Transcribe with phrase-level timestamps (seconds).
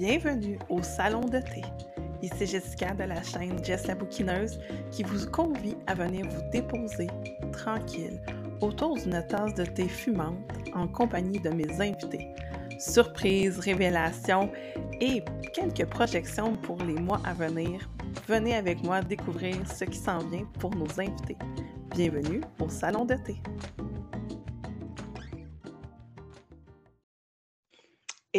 [0.00, 1.60] Bienvenue au Salon de thé.
[2.22, 4.60] Ici Jessica de la chaîne Jess la bouquineuse
[4.92, 7.08] qui vous convie à venir vous déposer
[7.50, 8.20] tranquille
[8.60, 10.38] autour d'une tasse de thé fumante
[10.72, 12.28] en compagnie de mes invités.
[12.78, 14.52] Surprises, révélations
[15.00, 17.90] et quelques projections pour les mois à venir.
[18.28, 21.38] Venez avec moi découvrir ce qui s'en vient pour nos invités.
[21.90, 23.34] Bienvenue au Salon de thé.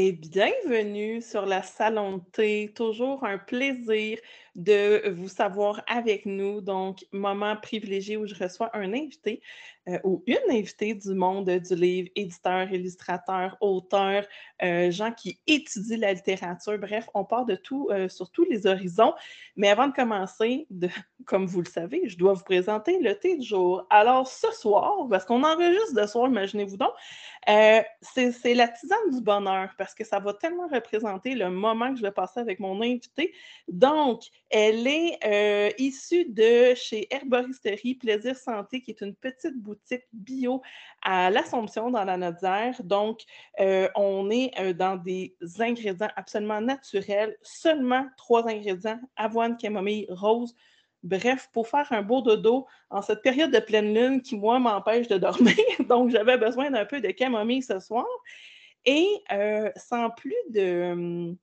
[0.01, 2.25] Et bienvenue sur la Salon.
[2.73, 4.17] Toujours un plaisir
[4.59, 6.59] de vous savoir avec nous.
[6.59, 9.41] Donc, moment privilégié où je reçois un invité
[9.87, 14.25] euh, ou une invitée du monde du livre, éditeur, illustrateur, auteur,
[14.61, 16.77] euh, gens qui étudient la littérature.
[16.77, 19.13] Bref, on part de tout euh, sur tous les horizons.
[19.55, 20.67] Mais avant de commencer,
[21.25, 23.87] comme vous le savez, je dois vous présenter le thé du jour.
[23.89, 26.91] Alors, ce soir, parce qu'on enregistre de soir, imaginez-vous donc,
[28.01, 32.03] c'est la tisane du bonheur parce que ça va tellement représenter le moment que je
[32.03, 33.33] vais passer avec mon invité.
[33.69, 40.05] Donc, elle est euh, issue de chez Herboristerie Plaisir Santé, qui est une petite boutique
[40.11, 40.61] bio
[41.03, 42.75] à l'Assomption dans la Nodière.
[42.83, 43.21] Donc,
[43.59, 50.55] euh, on est euh, dans des ingrédients absolument naturels, seulement trois ingrédients avoine, camomille, rose.
[51.03, 55.07] Bref, pour faire un beau dodo en cette période de pleine lune qui, moi, m'empêche
[55.07, 55.55] de dormir.
[55.87, 58.07] Donc, j'avais besoin d'un peu de camomille ce soir.
[58.85, 59.07] Et
[59.75, 61.37] sans plus de hum,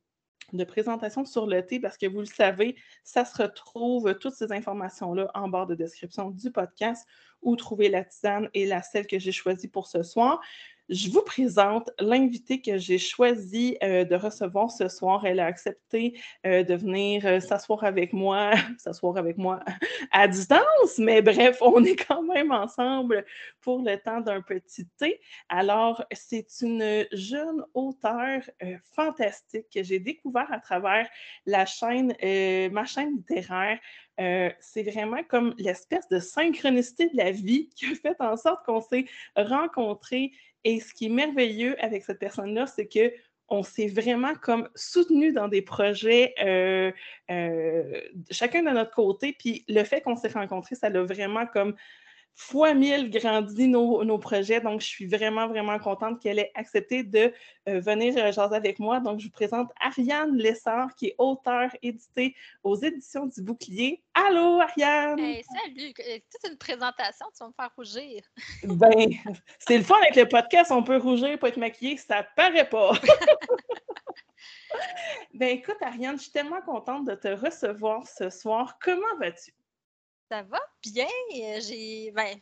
[0.53, 4.53] de présentation sur le thé parce que vous le savez, ça se retrouve, toutes ces
[4.53, 7.07] informations-là, en barre de description du podcast
[7.43, 10.41] où trouver la tisane et la celle que j'ai choisie pour ce soir
[10.89, 15.27] je vous présente l'invité que j'ai choisi euh, de recevoir ce soir.
[15.27, 19.61] Elle a accepté euh, de venir euh, s'asseoir avec moi, s'asseoir avec moi
[20.13, 23.25] à distance, mais bref, on est quand même ensemble
[23.61, 25.21] pour le temps d'un petit thé.
[25.49, 28.43] Alors, c'est une jeune auteure
[28.95, 31.09] fantastique que j'ai découvert à travers
[31.47, 32.15] la chaîne,
[32.73, 33.79] ma chaîne littéraire.
[34.61, 38.81] c'est vraiment comme l'espèce de synchronicité de la vie qui a fait en sorte qu'on
[38.81, 40.33] s'est rencontrés
[40.67, 43.13] et ce qui est merveilleux avec cette personne-là, c'est que
[43.49, 46.91] on s'est vraiment comme soutenu dans des projets, euh,
[47.31, 48.01] euh,
[48.33, 49.37] chacun de notre côté.
[49.39, 51.77] Puis le fait qu'on s'est rencontrés, ça l'a vraiment comme
[52.37, 54.61] fois mille grandi nos, projets.
[54.61, 57.33] Donc, je suis vraiment, vraiment contente qu'elle ait accepté de
[57.69, 59.01] euh, venir euh, jaser avec moi.
[59.01, 64.03] Donc, je vous présente Ariane Lessard, qui est auteure éditée aux éditions du Bouclier.
[64.13, 65.19] Allô, Ariane!
[65.19, 65.95] salut!
[65.97, 68.23] C'est une présentation, tu vas me faire rougir.
[68.65, 69.11] ben,
[69.59, 72.93] c'est le fun avec le podcast, on peut rougir, pas être maquillé, ça paraît pas.
[75.35, 78.79] ben, écoute, Ariane, je suis tellement contente de te recevoir ce soir.
[78.79, 79.56] Comment vas-tu?
[80.31, 81.07] Ça va bien.
[81.07, 82.11] Euh, j'ai.
[82.13, 82.39] Ben,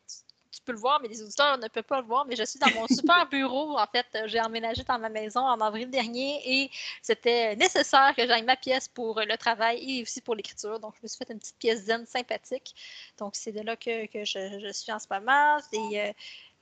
[0.51, 2.59] tu, peux le voir, mais les auditeurs ne peuvent pas le voir, mais je suis
[2.59, 3.77] dans mon super bureau.
[3.79, 6.71] En fait, j'ai emménagé dans ma maison en avril dernier et
[7.03, 10.81] c'était nécessaire que j'aille ma pièce pour le travail et aussi pour l'écriture.
[10.81, 12.75] Donc, je me suis fait une petite pièce zen sympathique.
[13.19, 15.59] Donc, c'est de là que, je, suis en ce moment.
[15.73, 16.13] Et euh,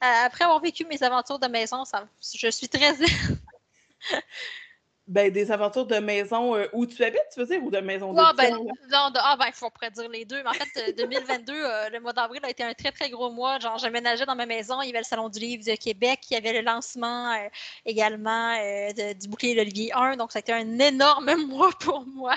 [0.01, 2.95] après avoir vécu mes aventures de maison, ça, je suis très
[5.13, 8.15] Ben, des aventures de maison euh, où tu habites, tu veux dire, ou de maison
[8.17, 10.43] ah, ben, non, ah, ben, il faut dire les deux.
[10.43, 13.31] Mais en fait, 2022, euh, euh, le mois d'avril a été un très, très gros
[13.31, 13.59] mois.
[13.59, 16.35] Genre, j'aménageais dans ma maison, il y avait le Salon du livre de Québec, il
[16.35, 17.37] y avait le lancement
[17.85, 18.57] également
[18.95, 20.17] du bouclier l'Olivier 1.
[20.17, 22.35] Donc, ça a été un énorme mois pour moi.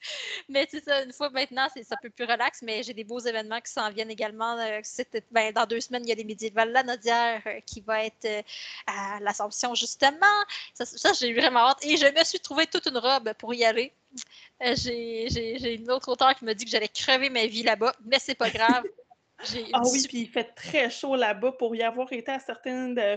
[0.50, 3.20] mais c'est ça, une fois maintenant, c'est un peu plus relax, mais j'ai des beaux
[3.20, 4.54] événements qui s'en viennent également.
[5.30, 8.44] Ben, dans deux semaines, il y a les médiévales La Nodière qui va être
[8.86, 10.26] à l'Assomption, justement.
[10.74, 11.78] Ça, ça j'ai vraiment hâte.
[11.86, 13.92] Et je me suis trouvé toute une robe pour y aller.
[14.62, 18.18] Euh, j'ai une autre auteure qui m'a dit que j'allais crever ma vie là-bas, mais
[18.18, 18.84] c'est pas grave.
[19.72, 23.16] Ah oui, puis il fait très chaud là-bas pour y avoir été à certaines euh,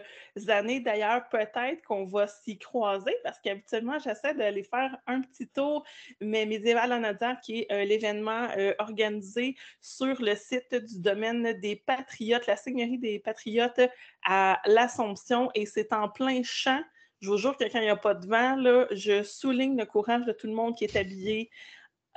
[0.50, 0.80] années.
[0.80, 5.84] D'ailleurs, peut-être qu'on va s'y croiser parce qu'habituellement, j'essaie d'aller faire un petit tour,
[6.20, 11.76] mais Médiéval en Adar, qui est euh, l'événement organisé sur le site du domaine des
[11.76, 13.82] Patriotes, la Seigneurie des Patriotes
[14.24, 16.84] à l'Assomption, et c'est en plein champ
[17.22, 19.86] je vous jure que quand il n'y a pas de vent, là, je souligne le
[19.86, 21.52] courage de tout le monde qui est habillé,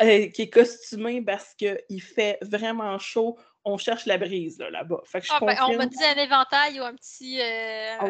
[0.00, 3.38] euh, qui est costumé parce qu'il fait vraiment chaud.
[3.64, 5.02] On cherche la brise là-bas.
[5.30, 8.04] ah, ben, on m'a dit un éventail ou un petit, euh, ah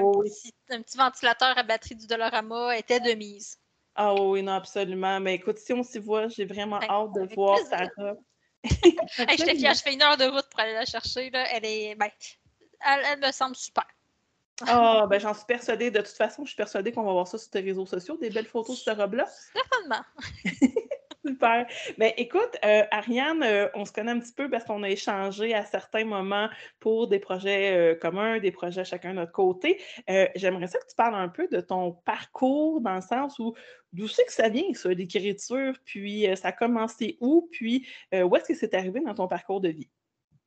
[0.70, 3.58] un, petit, ventilateur à batterie du Dollarama était de mise.
[3.96, 5.20] Ah oui, non, absolument.
[5.20, 8.14] Mais écoute, si on s'y voit, j'ai vraiment ben, hâte de voir Sarah.
[8.64, 11.30] je fais une heure de route pour aller la chercher.
[11.30, 11.46] Là.
[11.52, 11.94] Elle est.
[11.96, 12.08] Ben,
[12.84, 13.86] elle me semble super.
[14.62, 15.90] Ah, ben j'en suis persuadée.
[15.90, 18.30] De toute façon, je suis persuadée qu'on va voir ça sur tes réseaux sociaux, des
[18.30, 19.26] belles photos de cette robe-là.
[19.52, 20.04] Certainement.
[21.26, 21.66] Super.
[21.96, 25.54] Ben, écoute, euh, Ariane, euh, on se connaît un petit peu parce qu'on a échangé
[25.54, 29.80] à certains moments pour des projets euh, communs, des projets chacun de notre côté.
[30.36, 33.54] J'aimerais ça que tu parles un peu de ton parcours dans le sens où
[33.94, 38.48] d'où c'est que ça vient, ça, l'écriture, puis ça a commencé où, puis où est-ce
[38.48, 39.88] que c'est arrivé dans ton parcours de vie?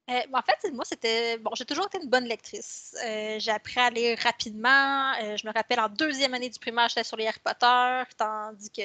[0.07, 1.37] Ben, en fait, moi, c'était.
[1.37, 2.95] Bon, j'ai toujours été une bonne lectrice.
[3.01, 5.13] j'ai appris à lire rapidement.
[5.35, 8.81] je me rappelle, en deuxième année du primaire, j'étais sur les Harry Potter, tandis que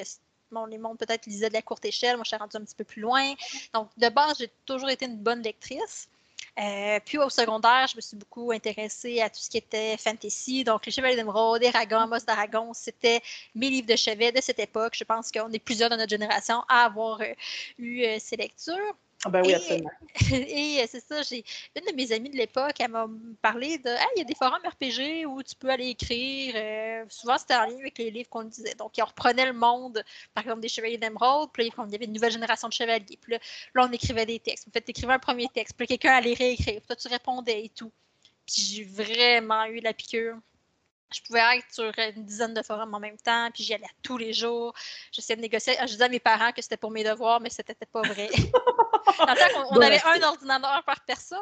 [0.68, 2.16] les mondes peut-être lisaient de la courte échelle.
[2.16, 3.34] Moi, je suis rendue un petit peu plus loin.
[3.72, 6.08] Donc, de base, j'ai toujours été une bonne lectrice.
[6.58, 10.64] Euh, puis au secondaire, je me suis beaucoup intéressée à tout ce qui était fantasy.
[10.64, 13.22] Donc, les Chevaliers d'Émeraude, Eragon, Amos d'Aragon, c'était
[13.54, 14.94] mes livres de chevet de cette époque.
[14.94, 17.32] Je pense qu'on est plusieurs de notre génération à avoir euh,
[17.78, 18.96] eu euh, ces lectures.
[19.24, 19.90] Ah ben oui, absolument.
[20.32, 21.44] Et, euh, c'est ça, j'ai
[21.76, 23.06] une de mes amies de l'époque, elle m'a
[23.40, 26.54] parlé de il y a des forums RPG où tu peux aller écrire.
[26.56, 28.74] Euh, souvent, c'était en lien avec les livres qu'on disait.
[28.74, 30.02] Donc, on reprenait le monde,
[30.34, 33.18] par exemple, des Chevaliers d'Emeraude, puis là, il y avait une nouvelle génération de chevaliers.
[33.20, 33.38] Puis là,
[33.76, 34.66] on écrivait des textes.
[34.66, 36.80] En fait, tu écrivais un premier texte, puis quelqu'un allait réécrire.
[36.80, 37.92] Puis toi, tu répondais et tout.
[38.44, 40.36] Puis j'ai vraiment eu la piqûre
[41.12, 44.18] je pouvais être sur une dizaine de forums en même temps, puis j'y allais tous
[44.18, 44.74] les jours.
[45.12, 45.74] J'essayais de négocier.
[45.80, 48.28] Je disais à mes parents que c'était pour mes devoirs, mais c'était pas vrai.
[49.18, 51.38] on, avait un ordinateur par personne.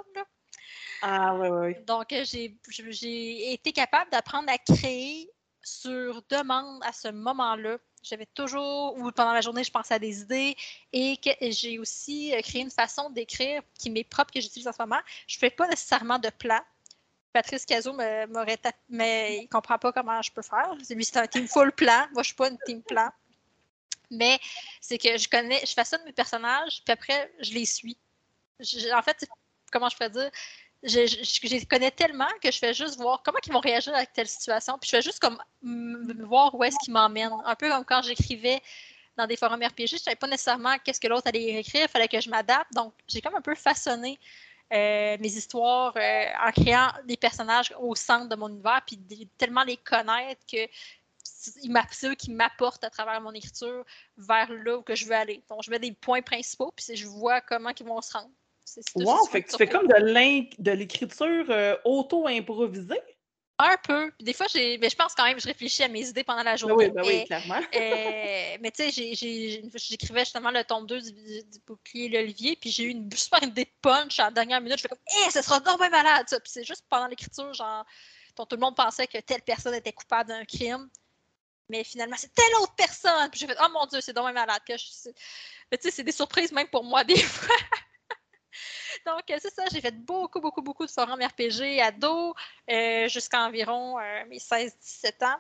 [1.03, 1.85] Ah oui, oui.
[1.87, 5.31] Donc, euh, j'ai été capable d'apprendre à créer
[5.63, 7.79] sur demande à ce moment-là.
[8.03, 10.57] J'avais toujours, ou pendant la journée, je pensais à des idées
[10.93, 14.73] et que j'ai aussi euh, créé une façon d'écrire qui m'est propre, que j'utilise en
[14.73, 15.01] ce moment.
[15.27, 16.65] Je ne fais pas nécessairement de plat.
[17.33, 17.93] Patrice Cazot
[18.29, 20.75] m'aurait tapé, mais il ne comprend pas comment je peux faire.
[20.91, 22.07] Lui, c'est un team full plan.
[22.13, 23.09] Moi, je ne suis pas une team plan.
[24.11, 24.41] Mais
[24.81, 27.97] c'est que je connais, je façonne mes personnages, puis après, je les suis.
[28.93, 29.25] en fait,
[29.71, 30.31] comment je pourrais dire?
[30.83, 34.07] Je, je, les connais tellement que je fais juste voir comment ils vont réagir à
[34.07, 35.39] telle situation, puis je fais juste comme
[36.27, 37.37] voir où est-ce qu'ils m'emmènent.
[37.45, 38.61] Un peu comme quand j'écrivais
[39.17, 41.89] dans des forums RPG, je ne savais pas nécessairement qu'est-ce que l'autre allait écrire, il
[41.89, 42.73] fallait que je m'adapte.
[42.73, 44.19] Donc, j'ai comme un peu façonné
[44.73, 48.99] euh, mes histoires euh, en créant des personnages au centre de mon univers, puis
[49.37, 50.59] tellement les connaître que
[51.23, 53.85] c'est eux qui m'apportent à travers mon écriture
[54.17, 55.43] vers là où que je veux aller.
[55.49, 58.31] Donc, je mets des points principaux, puis je vois comment ils vont se rendre.
[58.97, 59.27] wow!
[59.27, 63.01] Fait que tu fais comme de l'écriture euh, auto-improvisée?
[63.63, 64.11] Un peu.
[64.21, 66.57] Des fois, j'ai, mais je pense quand même, je réfléchis à mes idées pendant la
[66.57, 66.87] journée.
[66.87, 67.61] Oui, ben oui, clairement.
[67.75, 69.15] Euh, mais tu sais,
[69.75, 71.13] j'écrivais justement le tome 2 du,
[71.67, 74.79] bouclier l'Olivier, puis j'ai eu une super idée de punch en dernière minute.
[74.79, 76.41] Je fais comme, hé, ce sera même malade, ça.
[76.41, 77.85] Puis c'est juste pendant l'écriture, genre,
[78.37, 80.89] dont tout le monde pensait que telle personne était coupable d'un crime.
[81.69, 83.31] Mais finalement, c'est telle autre personne.
[83.31, 84.61] Puis j'ai fait, oh mon Dieu, c'est dommage malade.
[84.67, 85.11] Que je...
[85.71, 87.55] Mais tu sais, c'est des surprises même pour moi des fois.
[89.07, 92.35] Donc, c'est ça, j'ai fait beaucoup, beaucoup, beaucoup de forums RPG ado
[92.71, 95.39] euh, jusqu'à environ euh, mes 16-17 ans.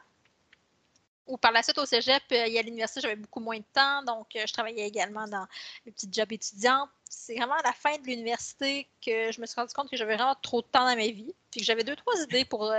[1.26, 4.02] Ou par la suite au cégep euh, et à l'université, j'avais beaucoup moins de temps,
[4.02, 5.46] donc je travaillais également dans
[5.86, 6.88] le petit job étudiant.
[7.08, 10.16] C'est vraiment à la fin de l'université que je me suis rendu compte que j'avais
[10.16, 12.72] vraiment trop de temps dans ma vie, puis que j'avais deux, trois idées pour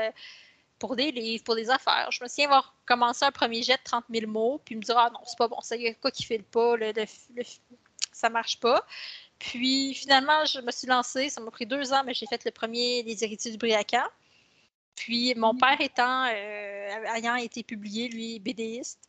[0.80, 2.10] pour des livres, pour des affaires.
[2.12, 4.98] Je me souviens avoir commencé un premier jet de 30 000 mots, puis me dire
[4.98, 7.44] Ah non, c'est pas bon, ça y a quoi qui fait le pas, le, le,
[8.12, 8.84] ça marche pas.
[9.42, 11.30] Puis finalement, je me suis lancée.
[11.30, 14.10] Ça m'a pris deux ans, mais j'ai fait le premier Les héritiers du Briaca.
[14.96, 19.00] Puis mon père étant, euh, ayant été publié, lui, BDiste,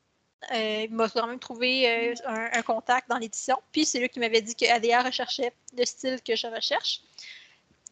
[0.53, 3.59] euh, il m'a quand même trouvé euh, un, contact dans l'édition.
[3.73, 7.03] Puis c'est lui qui m'avait dit que ADA recherchait le style que je recherche.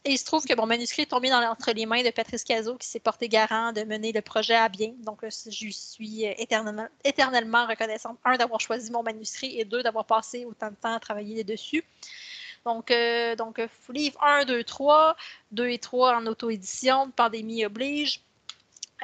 [0.05, 2.79] Et il se trouve que mon manuscrit est tombé entre les mains de Patrice Cazot,
[2.79, 4.95] qui s'est porté garant de mener le projet à bien.
[5.00, 10.47] Donc, je suis éternellement, éternellement reconnaissante, un, d'avoir choisi mon manuscrit et deux, d'avoir passé
[10.47, 11.85] autant de temps à travailler dessus.
[12.67, 15.17] Donc, euh, donc euh, livre 1, 2, 3,
[15.52, 18.21] 2 et 3 en auto-édition, pandémie oblige.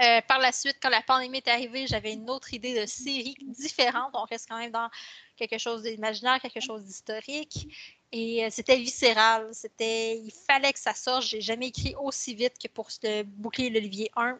[0.02, 3.34] Euh, par la suite, quand la pandémie est arrivée, j'avais une autre idée de série
[3.40, 4.10] différente.
[4.12, 4.90] On reste quand même dans
[5.36, 7.68] quelque chose d'imaginaire, quelque chose d'historique.
[8.12, 9.48] Et c'était viscéral.
[9.52, 11.22] C'était, il fallait que ça sorte.
[11.22, 14.38] J'ai jamais écrit aussi vite que pour le bouclier l'Olivier 1.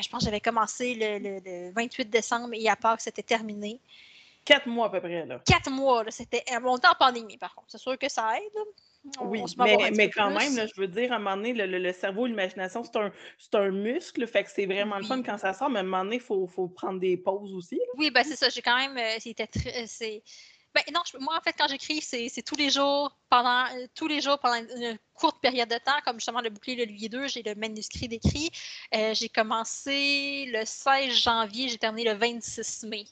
[0.00, 3.78] je pense que j'avais commencé le, le, 28 décembre et à part que c'était terminé.
[4.44, 5.40] Quatre mois à peu près, là.
[5.46, 6.10] Quatre mois, là.
[6.10, 7.68] C'était un temps en pandémie, par contre.
[7.70, 9.14] C'est sûr que ça aide.
[9.20, 11.92] oui, mais, mais quand même, là, je veux dire, à un moment donné, le, le,
[11.92, 13.12] cerveau, l'imagination, c'est un,
[13.54, 16.04] un, muscle, fait que c'est vraiment le fun quand ça sort, mais à un moment
[16.04, 17.80] donné, il faut, faut, prendre des pauses aussi.
[17.96, 18.48] Oui, ben c'est ça.
[18.48, 18.96] J'ai quand même.
[18.96, 19.84] Euh, c'était très.
[19.84, 20.18] Euh,
[20.74, 24.20] ben, non, moi, en fait, quand j'écris, c'est tous les jours, pendant euh, tous les
[24.20, 27.42] jours, pendant une courte période de temps, comme justement le bouclier le Louis 2, j'ai
[27.42, 28.50] le manuscrit d'écrit.
[28.90, 33.04] j'ai commencé le 16 janvier, j'ai terminé le 26 mai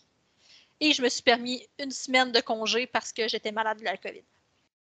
[0.80, 3.96] et je me suis permis une semaine de congé parce que j'étais malade de la
[3.96, 4.25] COVID.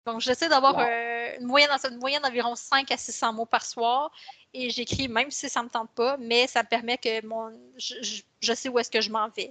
[0.05, 4.09] Donc, j'essaie d'avoir euh, une, moyenne, une moyenne d'environ 5 à 600 mots par soir
[4.53, 7.51] et j'écris même si ça ne me tente pas, mais ça me permet que mon,
[7.77, 9.49] je, sais où est-ce que je m'en vais.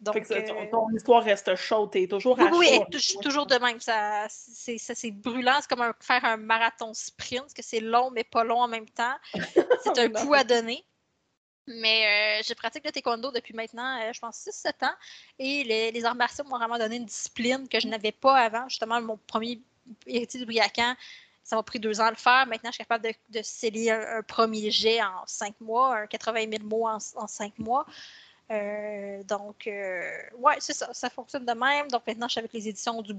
[0.00, 3.78] Donc, euh, ton, histoire reste chaude, t'es toujours à Oui, je toujours de même.
[3.80, 8.44] Ça, c'est brûlant, c'est comme faire un marathon sprint, parce que c'est long, mais pas
[8.44, 9.14] long en même temps.
[9.84, 10.84] C'est un coup à donner.
[11.66, 14.94] Mais euh, je pratique le taekwondo depuis maintenant, euh, je pense, 6-7 ans.
[15.38, 18.68] Et les, les martiaux m'ont vraiment donné une discipline que je n'avais pas avant.
[18.68, 19.60] Justement, mon premier
[20.06, 20.94] héritier du Briacan,
[21.44, 22.46] ça m'a pris deux ans à le faire.
[22.46, 26.50] Maintenant, je suis capable de, de sceller un, premier jet en cinq mois, un 80
[26.50, 27.86] 000 mots en, cinq mois.
[28.50, 30.92] Euh, donc, ouais, c'est ça.
[30.92, 31.88] Ça fonctionne de même.
[31.88, 33.14] Donc, maintenant, je suis avec les éditions du,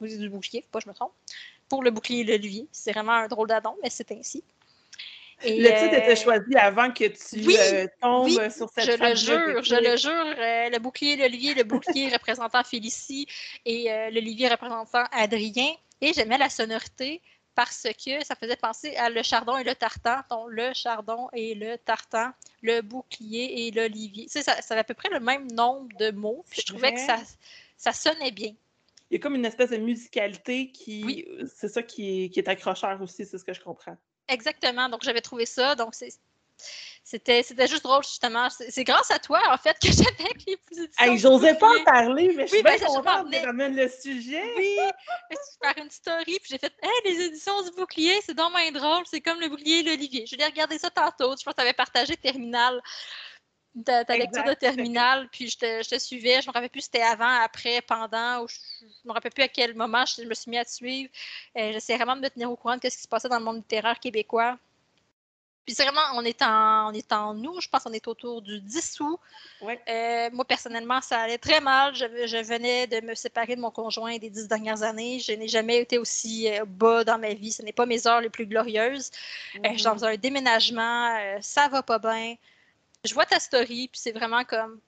[0.00, 1.12] du bouclier, faut pas que je me trompe.
[1.68, 2.68] Pour le bouclier et le levier.
[2.72, 4.42] C'est vraiment un drôle d'adon, mais c'est ainsi
[5.44, 9.62] le titre était euh, choisi avant que tu euh, tombes sur cette Je le jure,
[9.62, 10.10] je le jure.
[10.10, 13.26] Euh, le bouclier l'Olivier, le bouclier représentant Félicie
[13.64, 15.72] et l'Olivier représentant Adrien.
[16.00, 17.22] Et j'aimais la sonorité
[17.54, 20.20] parce que ça faisait penser à le chardon et le tartan.
[20.30, 22.30] Donc, le chardon et le tartan,
[22.62, 24.28] le bouclier et l'olivier.
[24.28, 26.44] ça, ça avait à peu près le même nombre de mots.
[26.50, 27.16] Puis je trouvais que ça,
[27.78, 28.52] ça sonnait bien.
[29.10, 31.26] Il y a comme une espèce de musicalité qui.
[31.54, 33.96] C'est ça qui est, qui est accrocheur aussi, c'est ce que je comprends.
[34.28, 34.88] Exactement.
[34.88, 35.74] Donc, j'avais trouvé ça.
[35.74, 35.94] Donc,
[37.04, 38.48] c'était, c'était juste drôle, justement.
[38.50, 42.32] C'est, grâce à toi, en fait, que j'avais les plus Hey, j'osais pas en parler,
[42.36, 44.42] mais je suis bien ben, contente que tu le sujet.
[44.56, 44.76] Oui,
[45.62, 49.20] faire une story, puis j'ai fait hey, les éditions du bouclier, c'est dommage drôle, c'est
[49.20, 50.26] comme le bouclier et l'olivier.
[50.26, 51.36] Je l'ai regardé ça tantôt.
[51.38, 52.82] Je pense que tu avais partagé Terminal
[53.84, 56.40] ta, lecture de terminale, puis je te, je te, suivais.
[56.42, 58.56] Je me rappelle plus si c'était avant, après, pendant, ou je,
[59.04, 61.10] ne me rappelle plus à quel moment je, me suis mis à te suivre.
[61.56, 63.44] Euh, j'essaie vraiment de me tenir au courant de ce qui se passait dans le
[63.44, 64.58] monde littéraire québécois.
[65.66, 68.40] Puis c'est vraiment, on est, en, on est en nous, je pense qu'on est autour
[68.40, 69.18] du 10 août.
[69.62, 71.92] Euh, moi, personnellement, ça allait très mal.
[71.92, 75.18] Je, je, venais de me séparer de mon conjoint des dix dernières années.
[75.18, 77.50] Je n'ai jamais été aussi euh, bas dans ma vie.
[77.50, 79.10] Ce n'est pas mes heures les plus glorieuses.
[79.54, 80.14] je suis dans mm-hmm.
[80.14, 82.36] un déménagement, ça va pas bien
[83.06, 84.80] je vois ta story, puis c'est vraiment comme,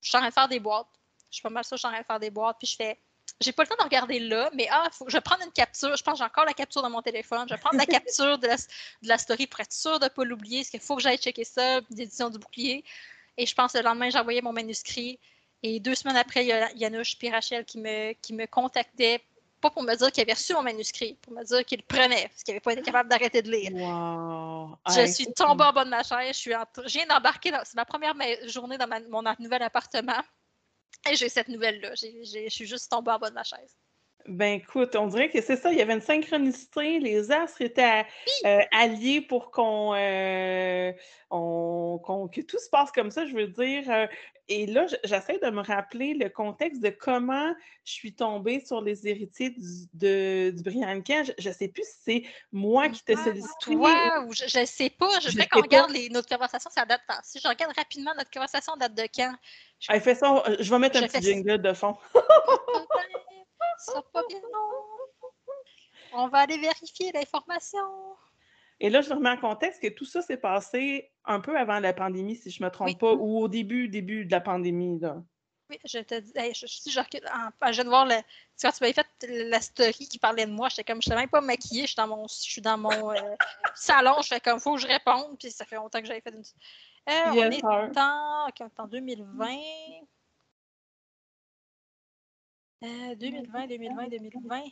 [0.00, 0.86] je suis en train de faire des boîtes.
[1.30, 2.76] Je suis pas mal ça, je suis en train de faire des boîtes, puis je
[2.76, 2.98] fais,
[3.40, 5.94] j'ai pas le temps de regarder là, mais ah, faut, je vais prendre une capture.
[5.96, 7.46] Je pense que j'ai encore la capture de mon téléphone.
[7.48, 10.08] Je vais prendre la capture de la, de la story pour être sûre de ne
[10.08, 10.60] pas l'oublier.
[10.60, 12.84] Parce qu'il faut que j'aille checker ça, l'édition du bouclier.
[13.36, 15.18] Et je pense que le lendemain, j'ai envoyé mon manuscrit.
[15.62, 19.22] Et deux semaines après, il y a Yanush et Rachel qui me, qui me contactaient
[19.60, 22.28] pas pour me dire qu'il avait reçu mon manuscrit, pour me dire qu'il le prenait,
[22.28, 23.70] parce qu'il n'avait pas été capable d'arrêter de lire.
[24.88, 27.84] Je suis tombée en bas de ma chaise, je, suis je viens d'embarquer, c'est ma
[27.84, 28.14] première
[28.46, 30.22] journée dans mon nouvel appartement,
[31.10, 31.94] et j'ai cette nouvelle-là.
[31.94, 33.76] Je suis juste tombée en bas de ma chaise.
[34.28, 38.04] Ben écoute, on dirait que c'est ça, il y avait une synchronicité, les astres étaient
[38.44, 40.92] euh, alliés pour qu'on, euh,
[41.30, 43.84] que tout se passe comme ça, je veux dire.
[43.90, 44.06] Euh,
[44.48, 47.52] et là, j'essaie de me rappeler le contexte de comment
[47.84, 51.24] je suis tombée sur les héritiers du, de, du Briancan.
[51.38, 53.74] Je ne sais plus si c'est moi qui t'ai sollicité.
[53.74, 55.18] Toi, ou je ne sais pas.
[55.20, 57.00] Je, voudrais qu'on regarde les, notre conversation, ça date.
[57.24, 59.34] Si je regarde rapidement notre conversation, date de quand?
[59.80, 61.96] Je, fais ça, je vais mettre un petit jingle de fond.
[64.12, 64.40] Pas bien,
[66.12, 67.78] On va aller vérifier l'information.
[68.78, 71.92] Et là, je remets en contexte que tout ça s'est passé un peu avant la
[71.94, 74.98] pandémie, si je ne me trompe pas, ou au début, début de la pandémie.
[75.00, 75.22] Là.
[75.70, 78.14] Oui, je te dis, je, je, je, viens de voir le,
[78.60, 81.28] quand tu m'avais fait la story qui parlait de moi, j'étais comme, je ne même
[81.28, 83.16] pas maquillée, je suis dans mon, je suis dans mon euh,
[83.74, 86.20] salon, je fais comme, il faut que je réponde, puis ça fait longtemps que j'avais
[86.20, 86.44] fait une.
[87.08, 89.56] Euh, on est en, en 2020.
[92.82, 94.62] 2020, 2020, 2020.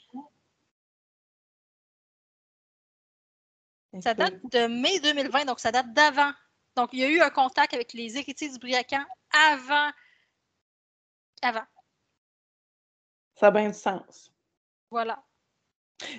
[4.01, 6.33] Ça date de mai 2020, donc ça date d'avant.
[6.77, 9.91] Donc, il y a eu un contact avec les héritiers du Briacan avant.
[11.43, 11.65] Avant.
[13.35, 14.33] Ça a bien du sens.
[14.91, 15.23] Voilà.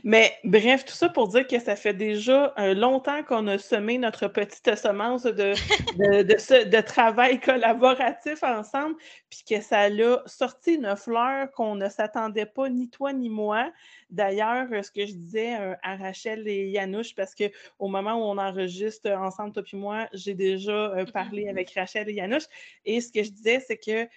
[0.03, 3.97] Mais bref, tout ça pour dire que ça fait déjà euh, longtemps qu'on a semé
[3.97, 5.53] notre petite semence de,
[5.97, 8.95] de, de, travail collaboratif ensemble,
[9.29, 9.89] puis que ça a
[10.27, 13.71] sorti une fleur qu'on ne s'attendait pas, ni toi ni moi.
[14.09, 18.37] D'ailleurs, ce que je disais euh, à Rachel et Yanouche, parce qu'au moment où on
[18.37, 21.11] enregistre ensemble, toi et moi, j'ai déjà euh, mm-hmm.
[21.11, 22.45] parlé avec Rachel et Yanouche,
[22.85, 24.07] et ce que je disais, c'est que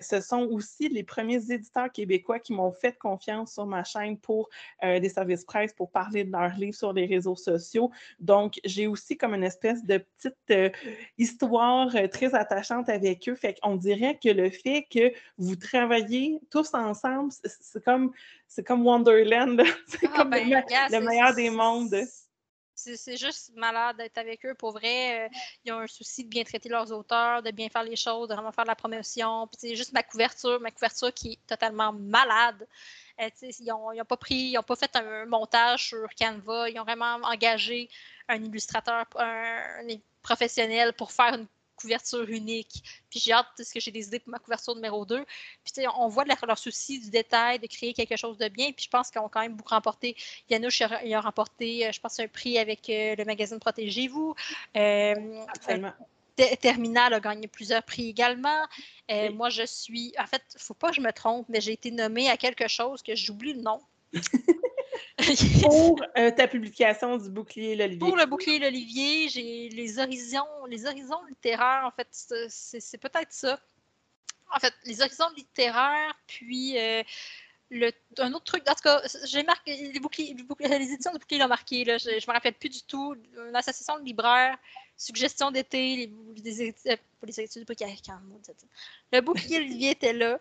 [0.00, 4.48] ce sont aussi les premiers éditeurs québécois qui m'ont fait confiance sur ma chaîne pour
[4.80, 7.90] des services presse pour parler de leurs livres sur les réseaux sociaux.
[8.20, 10.70] Donc, j'ai aussi comme une espèce de petite euh,
[11.18, 13.34] histoire euh, très attachante avec eux.
[13.34, 18.12] Fait qu'on dirait que le fait que vous travaillez tous ensemble, c'est comme,
[18.48, 19.62] c'est comme Wonderland.
[19.86, 21.96] c'est ah, comme ben, le, meilleur des mondes.
[22.76, 24.54] C'est juste malade d'être avec eux.
[24.54, 25.28] Pour vrai, euh,
[25.64, 28.34] ils ont un souci de bien traiter leurs auteurs, de bien faire les choses, de
[28.34, 29.48] vraiment faire la promotion.
[29.56, 32.66] c'est juste ma couverture, ma couverture qui est totalement malade.
[33.20, 33.28] Euh,
[33.60, 36.68] ils n'ont pas pris, ils n'ont pas fait un montage sur Canva.
[36.70, 37.88] Ils ont vraiment engagé
[38.28, 39.86] un illustrateur, un,
[40.22, 42.82] professionnel pour faire une couverture unique.
[43.10, 45.24] Puis j'ai hâte, parce que j'ai des idées pour ma couverture numéro 2.
[45.64, 48.72] Puis on voit leur, souci du détail, de créer quelque chose de bien.
[48.72, 50.16] Puis je pense qu'ils ont quand même beaucoup remporté.
[50.48, 54.34] Yanouche a, a remporté, je pense, un prix avec le magazine Protégez-vous.
[54.74, 55.92] Absolument.
[56.36, 58.64] Terminal a gagné plusieurs prix également.
[59.10, 60.12] Euh, moi, je suis.
[60.18, 62.36] En fait, il ne faut pas que je me trompe, mais j'ai été nommée à
[62.36, 63.80] quelque chose que j'oublie le nom.
[65.62, 67.98] Pour euh, ta publication du bouclier l'Olivier.
[67.98, 72.08] Pour le bouclier l'Olivier, j'ai les horizons, les horizons littéraires, en fait,
[72.48, 73.58] c'est peut-être ça.
[74.54, 77.02] En fait, les horizons littéraires, puis euh,
[78.18, 81.48] un autre truc, en tout cas, j'ai marqué, les, boucliers, les éditions de bouclier l'ont
[81.48, 83.14] marqué, là, je ne me rappelle plus du tout.
[83.52, 84.56] L'association de libraires,
[84.96, 86.12] suggestion d'été, les,
[86.44, 86.74] les,
[87.22, 87.74] les études, pas
[89.12, 90.38] Le bouclier Olivier était là.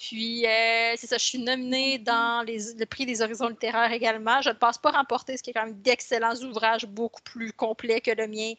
[0.00, 4.40] Puis, euh, c'est ça, je suis nominée dans le prix des horizons littéraires également.
[4.40, 8.00] Je ne pense pas remporter, ce qui est quand même d'excellents ouvrages, beaucoup plus complets
[8.00, 8.54] que le mien.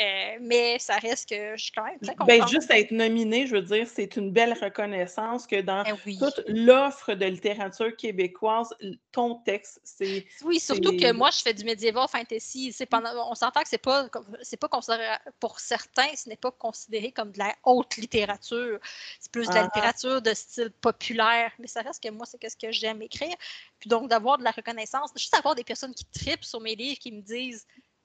[0.00, 2.50] Euh, mais ça reste que je suis quand même très ben, contente.
[2.50, 7.14] juste être nominée, je veux dire, c'est une belle reconnaissance que dans eh toute l'offre
[7.14, 8.74] de littérature québécoise,
[9.12, 10.26] ton texte, c'est.
[10.44, 12.74] Oui, surtout que moi, je fais du médiéval fantasy.
[12.90, 14.08] Pendant, on s'entend que c'est pas,
[14.42, 15.04] c'est pas considéré,
[15.38, 18.80] pour certains, ce n'est pas considéré comme de la haute littérature.
[19.20, 19.64] C'est plus de la ah.
[19.64, 21.52] littérature de style populaire.
[21.60, 23.34] Mais ça reste que moi, c'est ce que j'aime écrire.
[23.78, 26.98] Puis donc, d'avoir de la reconnaissance, juste avoir des personnes qui tripent sur mes livres,
[26.98, 27.64] qui me disent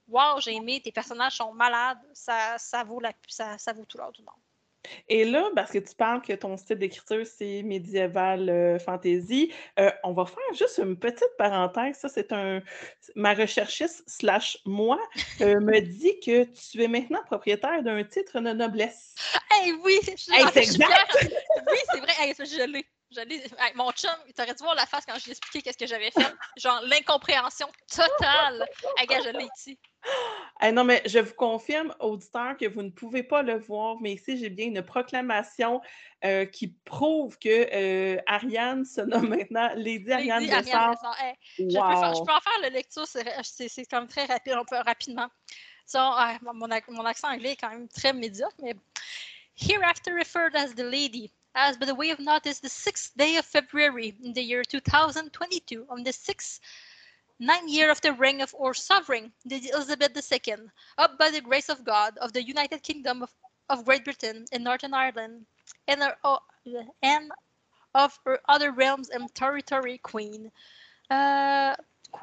[0.10, 3.98] Wow, j'ai aimé, tes personnages sont malades, ça, ça, vaut, la, ça, ça vaut tout
[3.98, 4.42] l'or du monde.
[5.08, 9.92] Et là, parce que tu parles que ton style d'écriture, c'est médiéval euh, fantasy, euh,
[10.04, 11.98] on va faire juste une petite parenthèse.
[11.98, 12.62] Ça, c'est un.
[13.16, 15.00] Ma recherchiste slash moi
[15.42, 19.16] euh, me dit que tu es maintenant propriétaire d'un titre de noblesse.
[19.66, 20.00] Eh oui!
[20.04, 21.18] c'est exact!
[21.22, 22.14] oui, c'est vrai.
[22.20, 22.86] Hey, je l'ai.
[23.76, 25.88] Mon chum, il aurait dû voir la face quand je lui ai expliqué qu'est-ce que
[25.88, 26.34] j'avais fait.
[26.58, 28.66] Genre, l'incompréhension totale.
[28.98, 29.80] Hey, gars, je l'ai ici.
[30.74, 34.38] non, mais je vous confirme, auditeurs, que vous ne pouvez pas le voir, mais ici,
[34.38, 35.82] j'ai bien une proclamation
[36.24, 40.96] euh, qui prouve que euh, Ariane se nomme maintenant Lady Ariane Lady Ariane
[41.58, 44.78] je, peux je, peux en faire la lecture, c'est quand même très rapide, on peut
[44.86, 45.28] rapidement.
[45.94, 48.76] mon, mon, accent anglais est quand même très médiocre, mais
[49.56, 53.46] Hereafter referred as the lady, as by the way of notice, the sixth day of
[53.46, 56.62] February in the year 2022, on the sixth
[57.38, 60.56] ninth year of the reign of our sovereign, did Elizabeth II,
[60.98, 63.30] up by the grace of God of the United Kingdom of,
[63.70, 65.46] of Great Britain and Northern Ireland,
[65.90, 66.38] and, our, uh,
[67.04, 67.30] and
[67.94, 70.50] of her other realms and territory queen,
[71.10, 71.76] uh,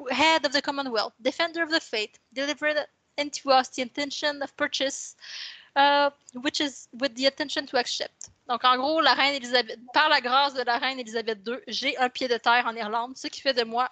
[0.09, 2.77] head of the Commonwealth, defender of the faith, delivered
[3.19, 5.15] into us the intention of purchase,
[5.75, 6.09] uh,
[6.41, 8.31] which is with the intention to accept.
[8.49, 11.97] Donc, en gros, la reine Elisabeth, par la grâce de la reine Elisabeth II, j'ai
[11.97, 13.89] un pied de terre en Irlande, ce qui fait de moi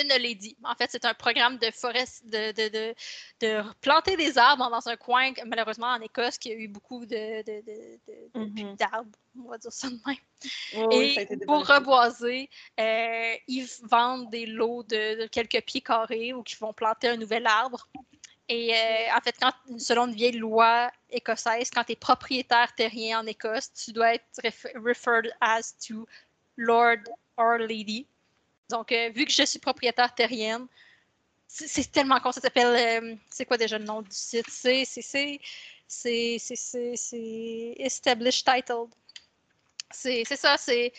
[0.00, 0.56] une lady.
[0.64, 2.94] En fait, c'est un programme de forest, de, de, de,
[3.40, 7.42] de, planter des arbres dans un coin, malheureusement en Écosse, qui a eu beaucoup de,
[8.34, 8.76] mm-hmm.
[8.76, 10.90] d'arbres, on va dire ça de même.
[10.92, 12.48] Et pour reboiser,
[12.80, 17.46] euh, ils vendent des lots de, quelques pieds carrés ou qui vont planter un nouvel
[17.46, 17.88] arbre.
[18.48, 23.20] Et euh, en fait, quand, selon une vieille loi écossaise, quand tu es propriétaire terrien
[23.20, 24.24] en Écosse, tu dois être
[24.74, 26.06] referred as to
[26.56, 27.04] Lord
[27.36, 28.06] or Lady.
[28.68, 30.66] Donc, euh, vu que je suis propriétaire terrienne,
[31.46, 32.32] c'est tellement con.
[32.32, 33.02] Ça s'appelle.
[33.02, 34.46] Euh, c'est quoi déjà le nom du site?
[34.48, 34.84] C'est.
[34.84, 35.40] C'est
[37.78, 38.88] Established Titled.
[39.90, 40.56] C'est ça.
[40.56, 40.92] c'est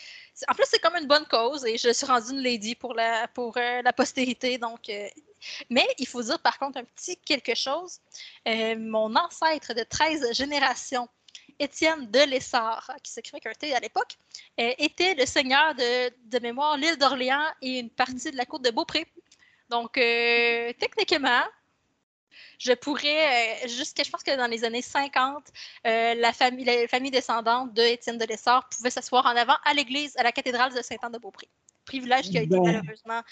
[0.48, 3.26] En plus, c'est comme une bonne cause et je suis rendue une lady pour la,
[3.26, 4.56] pour, euh, la postérité.
[4.56, 4.88] Donc,
[5.70, 8.00] mais il faut dire par contre un petit quelque chose.
[8.46, 11.08] mon ancêtre de 13 générations
[11.58, 14.16] Étienne de Lessard, qui s'écrivait avec un T à l'époque,
[14.60, 18.70] euh, était le seigneur de, mémoire l'île d'Orléans et une partie de la côte de
[18.70, 19.06] Beaupré.
[19.70, 21.42] Donc, euh, techniquement,
[22.58, 25.46] je pourrais, euh, jusqu'à, je pense que dans les années 50,
[25.84, 30.16] la, famille, la famille descendante de Étienne de Lessard pouvait s'asseoir en avant à l'église,
[30.16, 31.48] à la cathédrale de Saint-Anne-de-Beaupré.
[31.84, 33.22] Privilège qui a été malheureusement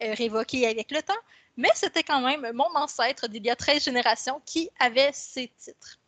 [0.00, 1.12] révoqué avec le temps,
[1.56, 5.98] mais c'était quand même mon ancêtre d'il y a 13 générations qui avait ces titres.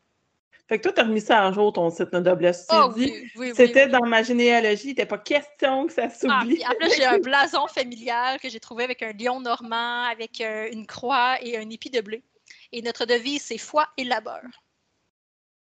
[0.68, 2.66] Fait que toi, tu as remis ça un jour, ton site Noblesse.
[2.70, 6.62] Oh, oui, oui, C'était dans ma généalogie, il n'était pas question que ça ah, s'oublie.
[6.64, 10.40] Ah, en plus, j'ai un blason familial que j'ai trouvé avec un lion normand, avec
[10.40, 12.22] euh, une croix et un épi de bleu.
[12.70, 14.40] Et notre devise, c'est foi et labeur.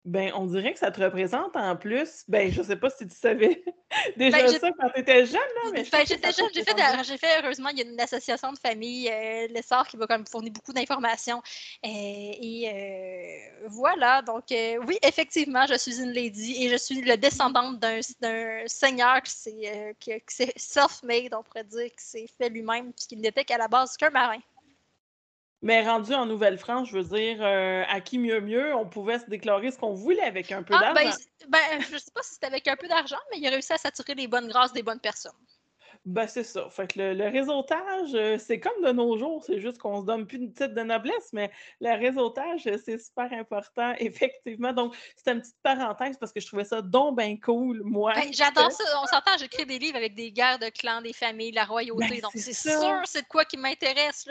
[0.09, 2.23] Ben, on dirait que ça te représente en plus.
[2.27, 3.63] Ben, je sais pas si tu savais
[4.17, 5.69] déjà ben, ça quand tu étais jeune, là.
[5.71, 6.47] Mais ben, j'étais jeune.
[6.51, 10.07] J'ai fait, fait, heureusement, il y a une association de famille, euh, l'essor, qui va
[10.07, 11.43] quand même fournir beaucoup d'informations.
[11.85, 14.23] Euh, et euh, voilà.
[14.23, 18.01] Donc, oui, effectivement, je suis une lady et je suis le descendante d'un
[18.65, 23.67] seigneur qui s'est self-made, on pourrait dire, qui s'est fait lui-même, puisqu'il n'était qu'à la
[23.67, 24.39] base qu'un marin.
[25.61, 29.29] Mais rendu en Nouvelle-France, je veux dire, euh, à qui mieux mieux, on pouvait se
[29.29, 31.17] déclarer ce qu'on voulait avec un peu ah, ben, d'argent.
[31.49, 33.73] Ben, je ne sais pas si c'était avec un peu d'argent, mais il a réussi
[33.73, 35.33] à s'attirer les bonnes grâces des bonnes personnes.
[36.09, 36.67] Ben, c'est ça.
[36.71, 40.25] Fait que le, réseautage, euh, c'est comme de nos jours, c'est juste qu'on se donne
[40.25, 44.73] plus de titre de noblesse, mais le réseautage, euh, c'est super important, effectivement.
[44.73, 48.13] Donc, c'était une petite parenthèse parce que je trouvais ça donc bien cool, moi.
[48.15, 48.83] Ben, j'adore ça.
[49.03, 52.07] On s'entend, j'écris des livres avec des guerres de clans, des familles, la royauté.
[52.09, 54.27] Ben, donc, c'est sûr, c'est de quoi qui m'intéresse.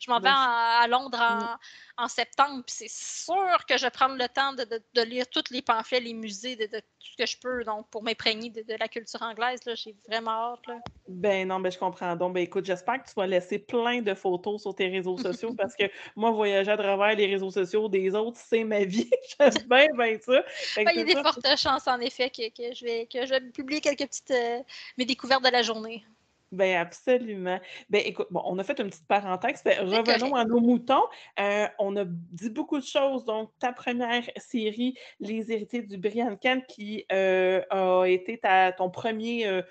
[0.00, 1.56] Je m'en vais à, Londres en.
[2.00, 5.98] En septembre, c'est sûr que je vais prendre le temps de, lire tous les pamphlets,
[5.98, 9.58] les musées, de, tout ce que je peux, donc pour m'imprégner de, la culture anglaise.
[9.74, 10.66] J'ai vraiment hâte.
[10.68, 10.78] Là.
[11.08, 12.14] Ben non, ben je comprends.
[12.14, 15.52] Donc, ben écoute, j'espère que tu vas laisser plein de photos sur tes réseaux sociaux
[15.54, 15.84] parce que
[16.16, 19.10] moi, voyager à travers les réseaux sociaux des autres, c'est ma vie.
[19.40, 20.44] J'aime bien, bien ça.
[20.76, 22.42] Ben, il y a des fortes chances, en effet, que,
[22.74, 24.62] je vais, que je vais publier quelques petites euh,
[24.96, 26.04] mes découvertes de la journée.
[26.50, 27.60] Ben absolument.
[27.90, 29.62] Ben écoute, bon, on a fait une petite parenthèse.
[29.64, 31.04] Revenons à nos moutons.
[31.38, 33.24] Euh, on a dit beaucoup de choses.
[33.26, 38.88] Donc, ta première série, Les héritiers du Brian Kent, qui euh, a été ta, ton
[38.90, 39.62] premier euh,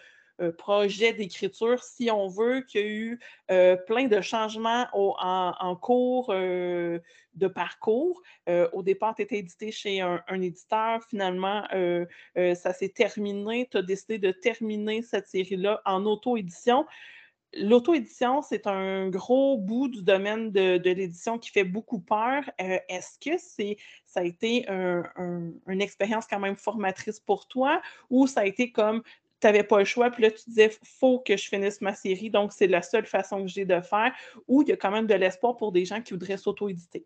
[0.58, 3.20] projet d'écriture, si on veut, qu'il y a eu
[3.52, 7.00] euh, plein de changements en, cours euh,
[7.34, 8.22] de parcours.
[8.48, 11.04] au départ, tu étais édité chez un, éditeur.
[11.10, 11.64] Finalement,
[12.36, 13.68] ça s'est terminé.
[13.70, 16.86] Tu as décidé de terminer cette série-là en auto-édition.
[17.54, 22.44] L'auto-édition, c'est un gros bout du domaine de, l'édition qui fait beaucoup peur.
[22.58, 23.38] Est-ce que
[24.06, 29.02] ça a été une expérience quand même formatrice pour toi ou ça a été comme
[29.40, 32.30] tu n'avais pas le choix, puis là, tu disais, faut que je finisse ma série,
[32.30, 34.14] donc c'est la seule façon que j'ai de faire,
[34.48, 37.06] ou il y a quand même de l'espoir pour des gens qui voudraient s'auto-éditer?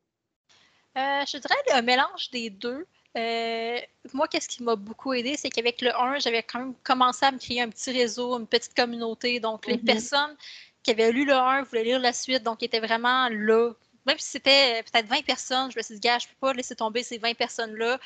[0.98, 2.86] Euh, je dirais un mélange des deux.
[3.18, 3.80] Euh,
[4.14, 7.32] moi, qu'est-ce qui m'a beaucoup aidé, c'est qu'avec le 1, j'avais quand même commencé à
[7.32, 9.40] me créer un petit réseau, une petite communauté.
[9.40, 9.86] Donc, les mm-hmm.
[9.86, 10.36] personnes
[10.84, 13.72] qui avaient lu le 1 voulaient lire la suite, donc étaient vraiment là.
[14.06, 16.54] Même si c'était peut-être 20 personnes, je me suis dit, gars, je ne peux pas
[16.54, 18.00] laisser tomber ces 20 personnes-là.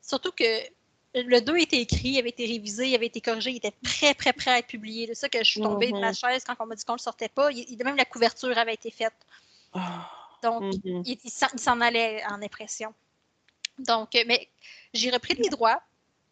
[0.00, 0.44] Surtout que
[1.22, 4.14] le 2 était écrit, il avait été révisé, il avait été corrigé, il était prêt,
[4.14, 5.06] prêt, prêt à être publié.
[5.08, 6.32] C'est ça que je suis tombée de ma mm-hmm.
[6.32, 7.50] chaise quand on m'a dit qu'on ne le sortait pas.
[7.50, 9.14] Il, même la couverture avait été faite.
[9.72, 10.10] Ah.
[10.42, 11.18] Donc, mm-hmm.
[11.24, 12.92] il, s'en allait en impression.
[13.78, 14.48] Donc, euh, mais
[14.92, 15.80] j'ai repris les droits.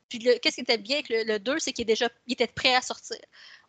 [0.09, 2.83] Puis, qu'est-ce qui était bien avec le, 2, c'est qu'il déjà, il était prêt à
[2.83, 3.16] sortir.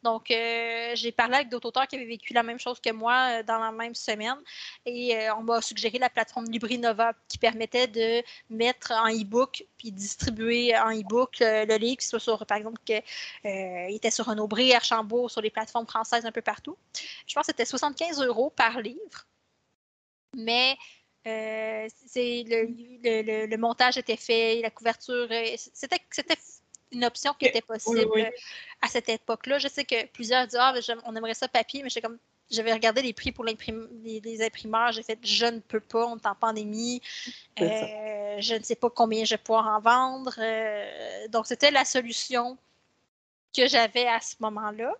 [0.05, 3.39] Donc, euh, j'ai parlé avec d'autres auteurs qui avaient vécu la même chose que moi
[3.39, 4.37] euh, dans la même semaine.
[4.85, 9.91] Et euh, on m'a suggéré la plateforme LibriNova qui permettait de mettre en e-book puis
[9.91, 13.01] distribuer en e-book le livre, soit sur, par exemple, qu'il
[13.95, 16.77] était sur Renaud-Bré, Archambault, sur les plateformes françaises un peu partout.
[17.25, 19.25] Je pense que c'était 75 euros par livre.
[20.35, 20.77] Mais
[21.23, 25.27] c'est le, montage était fait, la couverture,
[25.73, 25.99] c'était
[26.91, 28.31] une option qui était possible
[28.81, 29.59] à cette époque-là.
[29.59, 30.73] Je sais que plusieurs disent Ah,
[31.05, 32.17] on aimerait ça papier, mais j'ai comme
[32.49, 33.57] j'avais regardé les prix pour les,
[34.03, 37.01] les, imprimeurs, j'ai fait je ne peux pas, on est en pandémie,
[37.59, 40.33] euh, je ne sais pas combien je vais pouvoir en vendre.
[40.37, 42.57] Euh, donc, c'était la solution
[43.55, 44.93] que j'avais à ce moment-là.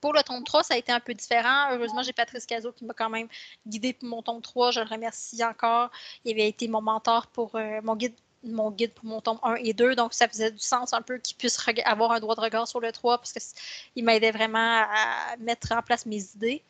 [0.00, 1.68] Pour le tome 3, ça a été un peu différent.
[1.70, 3.28] Heureusement, j'ai Patrice Cazot qui m'a quand même
[3.66, 4.72] guidé pour mon tome 3.
[4.72, 5.90] Je le remercie encore.
[6.24, 9.56] Il avait été mon mentor pour euh, mon guide mon guide pour mon tome 1
[9.56, 9.94] et 2.
[9.94, 12.80] Donc, ça faisait du sens un peu qu'il puisse avoir un droit de regard sur
[12.80, 16.62] le 3 parce qu'il m'aidait vraiment à mettre en place mes idées.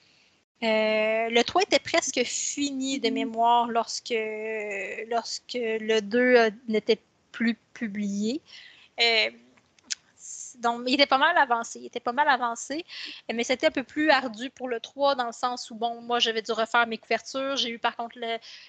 [0.62, 4.14] Euh, le 3 était presque fini de mémoire lorsque,
[5.08, 7.00] lorsque le 2 euh, n'était
[7.32, 8.40] plus publié.
[9.00, 9.30] Euh,
[10.58, 11.80] donc, il était pas mal avancé.
[11.80, 12.84] Il était pas mal avancé,
[13.32, 16.18] mais c'était un peu plus ardu pour le 3 dans le sens où, bon, moi,
[16.18, 17.56] j'avais dû refaire mes couvertures.
[17.56, 18.16] J'ai eu, par contre,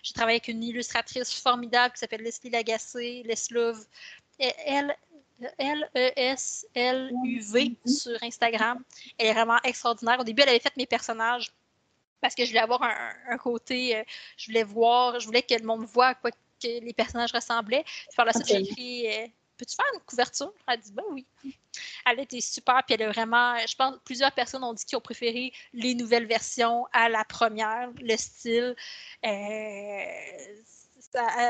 [0.04, 3.86] j'ai travaillé avec une illustratrice formidable qui s'appelle Leslie Lagacé, Leslove,
[4.40, 4.96] elle,
[5.58, 6.96] L-E-S-L-U-V
[7.86, 8.84] sur Instagram.
[9.18, 10.20] Elle est vraiment extraordinaire.
[10.20, 11.52] Au début, elle avait fait mes personnages
[12.22, 14.04] parce que je voulais avoir un, côté, euh,
[14.38, 17.84] je voulais voir, je voulais que le monde voit à quoi que les personnages ressemblaient.
[17.84, 20.54] Puis par la suite, j'ai écrit euh, Peux-tu faire une couverture?
[20.68, 21.26] Elle a dit Ben oui.
[22.06, 23.56] Elle était super, puis elle a vraiment.
[23.68, 27.90] Je pense plusieurs personnes ont dit qu'ils ont préféré les nouvelles versions à la première,
[28.02, 28.76] le style.
[29.26, 30.06] Euh,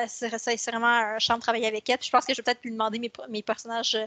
[0.08, 1.98] c'est vraiment un champ de travailler avec elle.
[2.02, 3.98] je pense que je vais peut-être lui demander mes, personnages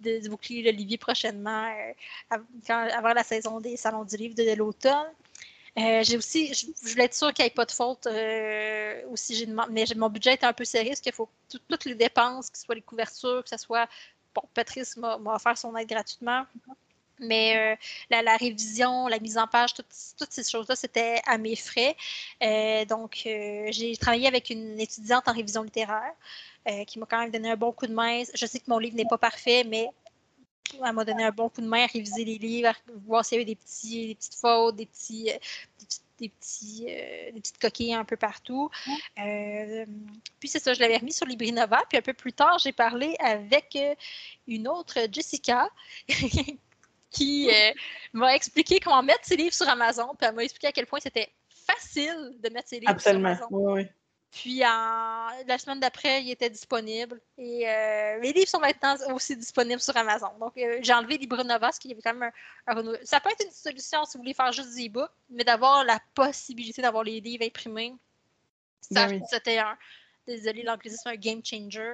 [0.00, 1.70] de, bouclier Olivier prochainement,
[2.30, 2.38] euh,
[2.68, 5.12] avant la saison des Salons du Livre de, l'automne.
[5.78, 9.46] Euh, j'ai aussi, je, voulais être sûre qu'il n'y ait pas de faute euh, aussi.
[9.70, 12.64] mais mon budget était un peu serré, parce qu'il faut toutes les dépenses, que ce
[12.64, 13.88] soit les couvertures, que ce soit.
[14.34, 16.44] Bon, Patrice m'a offert son aide gratuitement.
[17.18, 17.76] Mais euh,
[18.10, 19.86] la, révision, la mise en page, toutes
[20.32, 21.96] ces choses-là, c'était à mes frais.
[22.86, 26.14] donc, j'ai travaillé avec une étudiante en révision littéraire
[26.86, 28.22] qui m'a quand même donné un bon coup de main.
[28.34, 29.88] Je sais que mon livre n'est pas parfait, mais
[30.74, 32.74] elle m'a donné un bon coup de main à réviser les livres, à
[33.06, 35.38] voir s'il y avait des, petits, des petites fautes, des petits, euh,
[36.18, 38.70] des, petits, des petites coquilles un peu partout.
[39.16, 41.82] puis c'est ça, je l'avais remis sur Librinova.
[41.88, 43.78] Puis un peu plus tard, j'ai parlé avec
[44.46, 45.68] une autre Jessica
[47.10, 47.50] qui
[48.12, 50.14] m'a expliqué comment mettre ses livres sur Amazon.
[50.18, 53.46] Puis elle m'a expliqué à quel point c'était facile de mettre ses livres sur Amazon.
[53.50, 53.86] Oui,
[54.32, 57.20] puis la semaine d'après, il était disponible.
[57.36, 60.30] Et euh, les livres sont maintenant aussi disponibles sur Amazon.
[60.40, 62.32] Donc, euh, j'ai enlevé LibreNova, ce qui avait quand même
[62.66, 65.84] un, Ça peut être une solution si vous voulez faire juste des e-books, mais d'avoir
[65.84, 67.94] la possibilité d'avoir les livres imprimés,
[68.80, 69.76] ça, ben c'était un.
[70.26, 71.92] Désolé, l'anglicisme, un game changer.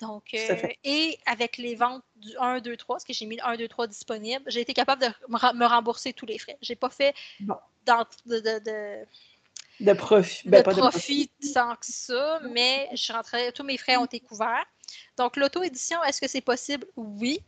[0.00, 3.44] Donc, euh, et avec les ventes du 1, 2, 3, parce que j'ai mis le
[3.44, 6.56] 1, 2, 3 disponible, j'ai été capable de me rembourser tous les frais.
[6.62, 9.06] J'ai pas fait dans, de de
[9.78, 14.64] Ben, de, profit sans que ça, mais je rentrais, tous mes frais ont été couverts.
[15.18, 16.86] Donc, l'auto-édition, est-ce que c'est possible?
[16.96, 17.40] Oui.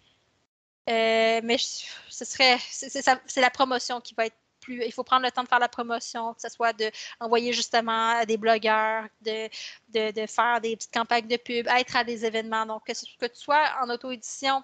[0.90, 4.84] Euh, mais ce serait, c'est la promotion qui va être plus.
[4.84, 6.74] Il faut prendre le temps de faire la promotion, que ce soit
[7.20, 9.48] d'envoyer justement à des blogueurs, de,
[9.88, 12.66] de, faire des petites campagnes de pub, être à des événements.
[12.66, 14.62] Donc, que, que tu sois en auto-édition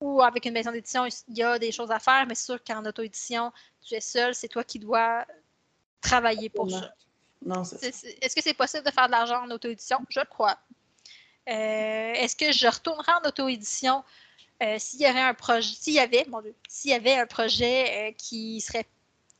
[0.00, 2.62] ou avec une maison d'édition, il y a des choses à faire, mais c'est sûr
[2.62, 3.52] qu'en auto-édition,
[3.84, 5.26] tu es seul, c'est toi qui dois
[6.00, 6.92] travailler pour ça.
[7.82, 9.98] Est-ce que c'est possible de faire de l'argent en auto-édition?
[10.08, 10.58] Je le crois.
[11.48, 14.04] Euh, est-ce que je retournerai en auto-édition
[14.62, 17.26] euh, s'il y avait un projet, s'il y avait, mon Dieu, s'il y avait un
[17.26, 18.86] projet euh, qui serait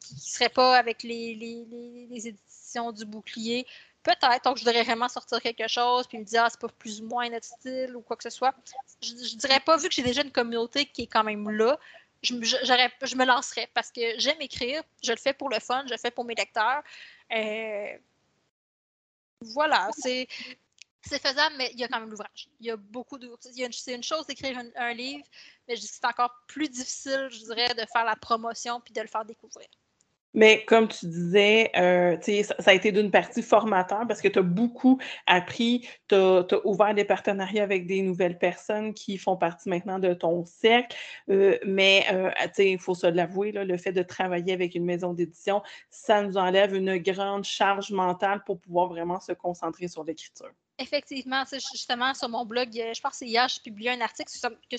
[0.01, 3.67] qui serait pas avec les, les, éditions du bouclier?
[4.03, 7.03] Peut-être, donc je voudrais vraiment sortir quelque chose, puis me dire, ah, c'est pas plus
[7.03, 8.55] ou moins notre style ou quoi que ce soit.
[9.03, 11.79] Je, je dirais pas, vu que j'ai déjà une communauté qui est quand même là,
[12.23, 15.99] je, me lancerais parce que j'aime écrire, je le fais pour le fun, je le
[15.99, 16.83] fais pour mes lecteurs.
[17.33, 17.99] Euh,
[19.41, 20.27] voilà, c'est.
[21.01, 22.49] Faisable, mais il y a quand même l'ouvrage.
[22.61, 23.35] Il y a beaucoup de.
[23.71, 25.25] C'est une chose d'écrire un, livre,
[25.67, 29.25] mais c'est encore plus difficile, je dirais, de faire la promotion puis de le faire
[29.25, 29.69] découvrir.
[30.39, 34.39] Mais comme tu disais, euh, ça, ça, a été d'une partie formateur parce que tu
[34.39, 39.69] as beaucoup appris, tu as, ouvert des partenariats avec des nouvelles personnes qui font partie
[39.69, 40.97] maintenant de ton cercle.
[41.29, 45.61] Euh, mais euh, il faut se l'avouer, le fait de travailler avec une maison d'édition,
[45.91, 50.53] ça nous enlève une grande charge mentale pour pouvoir vraiment se concentrer sur l'écriture.
[50.81, 54.31] Effectivement, justement, sur mon blog, je pense que hier, j'ai publié un article
[54.71, 54.77] que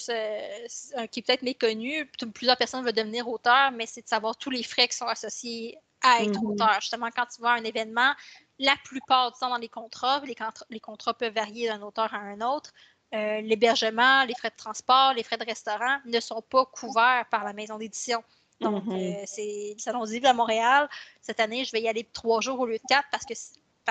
[1.07, 2.09] qui est peut-être méconnu.
[2.33, 5.77] Plusieurs personnes veulent devenir auteur, mais c'est de savoir tous les frais qui sont associés
[6.01, 6.53] à être mm-hmm.
[6.53, 6.77] auteur.
[6.79, 8.13] Justement, quand tu vas à un événement,
[8.59, 10.21] la plupart du temps dans les contrats,
[10.69, 12.71] les, contrats, peuvent varier d'un auteur à un autre.
[13.13, 17.43] Euh, l'hébergement, les frais de transport, les frais de restaurant ne sont pas couverts par
[17.43, 18.23] la maison d'édition.
[18.61, 19.21] Donc, mm-hmm.
[19.21, 20.89] euh, c'est le Salon du livre à Montréal.
[21.21, 23.33] Cette année, je vais y aller trois jours au lieu de quatre parce que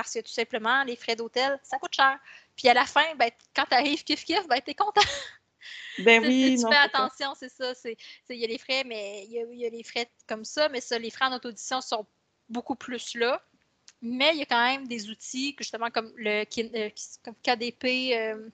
[0.02, 2.18] parce que tout simplement, les frais d'hôtel, ça coûte cher.
[2.56, 5.00] Puis à la fin, ben, quand tu arrives kiff kiff, ben, tu es content.
[5.98, 7.72] Ben oui, tu fais attention, c'est ça.
[8.30, 10.98] Il y a les frais, mais il y, a les frais comme ça, mais ça,
[11.00, 12.06] les frais en auto-audition sont
[12.48, 13.42] beaucoup plus là.
[14.00, 16.90] Mais il y a quand même des outils, justement, comme le euh,
[17.42, 18.48] KDP euh,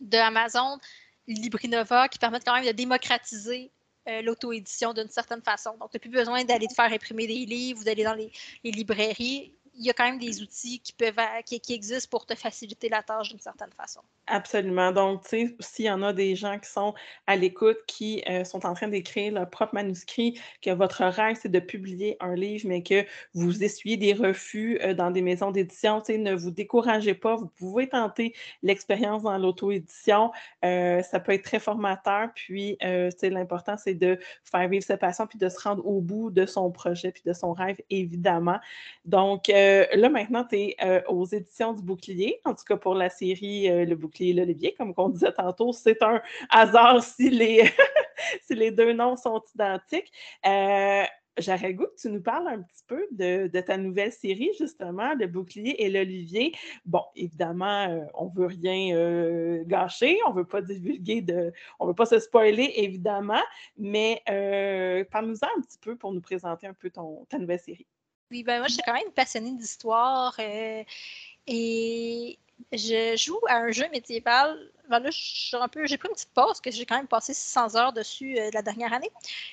[0.00, 0.78] de Amazon,
[1.26, 3.72] Librinova, qui permettent quand même de démocratiser
[4.08, 5.76] euh, l'auto-édition d'une certaine façon.
[5.78, 8.32] Donc, tu n'as plus besoin d'aller te faire imprimer des livres ou d'aller dans les,
[8.64, 11.14] librairies il y a quand même des outils qui peuvent
[11.46, 14.00] qui, existent pour te faciliter la tâche d'une certaine façon.
[14.26, 14.92] Absolument.
[14.92, 16.94] Donc, tu sais, s'il y en a des gens qui sont
[17.26, 21.48] à l'écoute, qui euh, sont en train d'écrire leur propre manuscrit, que votre rêve, c'est
[21.48, 26.00] de publier un livre, mais que vous essuyez des refus euh, dans des maisons d'édition,
[26.00, 27.36] tu sais, ne vous découragez pas.
[27.36, 30.32] Vous pouvez tenter l'expérience dans l'auto-édition.
[30.64, 32.28] Euh, ça peut être très formateur.
[32.34, 32.86] Puis, tu
[33.16, 36.44] sais, l'important, c'est de faire vivre sa passion puis de se rendre au bout de
[36.46, 38.58] son projet puis de son rêve, évidemment.
[39.04, 39.48] Donc,
[39.94, 43.68] là, maintenant, tu es euh, aux éditions du Bouclier, en tout cas pour la série
[43.70, 45.72] euh, Le Bouclier et l'Olivier, comme on disait tantôt.
[45.72, 47.70] C'est un hasard si les,
[48.46, 50.12] si les deux noms sont identiques.
[51.40, 55.28] J'aurais goût que tu nous parles un petit peu de, ta nouvelle série, justement, Le
[55.28, 56.52] Bouclier et l'Olivier.
[56.84, 61.90] Bon, évidemment, on ne veut rien gâcher, on ne veut pas divulguer, de, on ne
[61.90, 63.42] veut pas se spoiler, évidemment,
[63.76, 64.20] mais
[65.12, 67.86] parle-nous-en un petit peu pour nous présenter un peu ton, ta nouvelle série.
[68.30, 70.84] Oui, ben moi, je suis quand même passionnée d'histoire euh,
[71.46, 72.38] et
[72.72, 74.70] je joue à un jeu médiéval.
[74.88, 75.58] Ben là, j'ai
[75.98, 78.62] pris une petite pause parce que j'ai quand même passé 600 heures dessus euh, la
[78.62, 79.10] dernière année.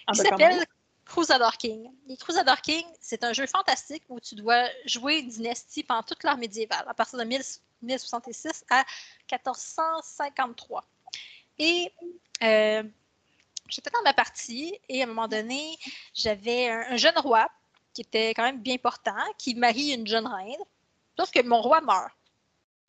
[0.07, 0.65] Ah, il ben, s'appelle
[1.05, 1.89] Crusader King.
[2.09, 6.23] Et Crusader King, c'est un jeu fantastique où tu dois jouer une dynastie pendant toute
[6.23, 8.83] l'ère médiévale, à partir de 1066 à
[9.31, 10.83] 1453.
[11.59, 11.91] Et
[12.43, 12.83] euh,
[13.69, 15.77] j'étais dans ma partie et à un moment donné,
[16.13, 17.49] j'avais un jeune roi
[17.95, 20.61] qui était quand même bien portant, qui marie une jeune reine.
[21.17, 22.11] Sauf que mon roi meurt.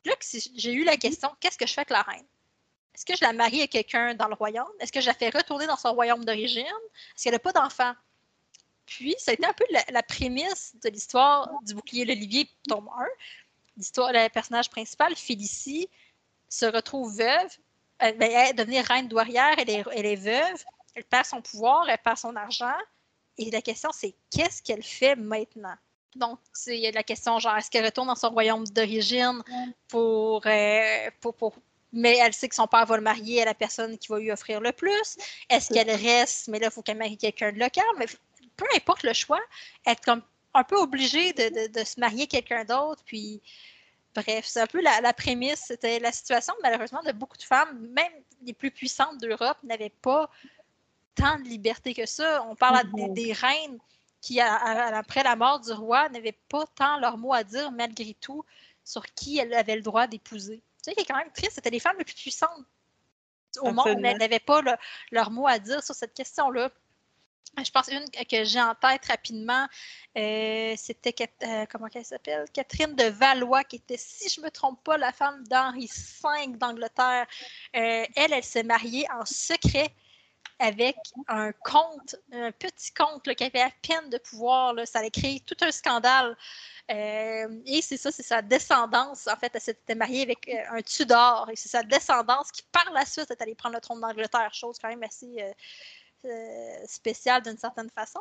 [0.05, 0.13] Là,
[0.55, 2.25] j'ai eu la question qu'est-ce que je fais avec la reine?
[2.93, 4.67] Est-ce que je la marie à quelqu'un dans le royaume?
[4.79, 6.65] Est-ce que je la fais retourner dans son royaume d'origine?
[6.65, 7.93] Est-ce qu'elle n'a pas d'enfant?
[8.85, 13.05] Puis, ça a été un peu la, prémisse de l'histoire du bouclier l'Olivier, tome 1.
[13.77, 15.89] L'histoire, le personnage principal, Félicie,
[16.49, 17.57] se retrouve veuve.
[17.99, 20.63] Elle, ben, elle devenir reine douairière, elle est, elle est veuve,
[20.95, 22.77] elle perd son pouvoir, elle perd son argent.
[23.37, 25.75] Et la question, c'est qu'est-ce qu'elle fait maintenant?
[26.15, 29.43] Donc, il y a la question, genre, est-ce qu'elle retourne dans son royaume d'origine
[29.87, 31.55] pour, euh, pour, pour,
[31.93, 34.31] mais elle sait que son père va le marier à la personne qui va lui
[34.31, 35.17] offrir le plus.
[35.49, 37.85] Est-ce qu'elle reste, mais là, il faut qu'elle marie quelqu'un de local?
[37.97, 38.07] Mais
[38.55, 39.41] peu importe le choix,
[39.85, 40.23] être comme
[40.53, 43.03] un peu obligée de, de, se marier quelqu'un d'autre.
[43.05, 43.41] Puis,
[44.15, 45.65] bref, c'est un peu la, prémisse.
[45.67, 48.11] C'était la situation, malheureusement, de beaucoup de femmes, même
[48.43, 50.29] les plus puissantes d'Europe, n'avaient pas
[51.17, 52.43] tant de liberté que ça.
[52.49, 53.13] On parle mm-hmm.
[53.13, 53.77] des, reines
[54.21, 58.43] qui, après la mort du roi, n'avaient pas tant leur mot à dire, malgré tout,
[58.83, 60.61] sur qui elles avaient le droit d'épouser.
[60.83, 62.65] Tu sais, qui est quand même triste, c'était les femmes les plus puissantes
[63.61, 64.61] au monde, mais elles n'avaient pas
[65.11, 66.71] leur mot à dire sur cette question-là.
[67.63, 69.67] Je pense une que j'ai en tête rapidement,
[70.15, 72.45] euh, c'était euh, comment elle s'appelle?
[72.53, 76.47] Catherine de Valois, qui était, si je ne me trompe pas, la femme d'Henri V
[76.57, 77.25] d'Angleterre.
[77.75, 79.91] Euh, elle, elle s'est mariée en secret
[80.59, 84.73] avec un comte, un petit comte qui avait à peine de pouvoir.
[84.73, 86.35] Là, ça a créé tout un scandale.
[86.89, 89.27] et c'est ça, c'est sa descendance.
[89.27, 91.49] En fait, elle s'était mariée avec un Tudor.
[91.51, 94.53] Et c'est sa descendance qui, par la suite, est allée prendre le trône d'Angleterre.
[94.53, 95.53] Chose quand même assez
[96.25, 98.19] euh, spéciale d'une certaine façon.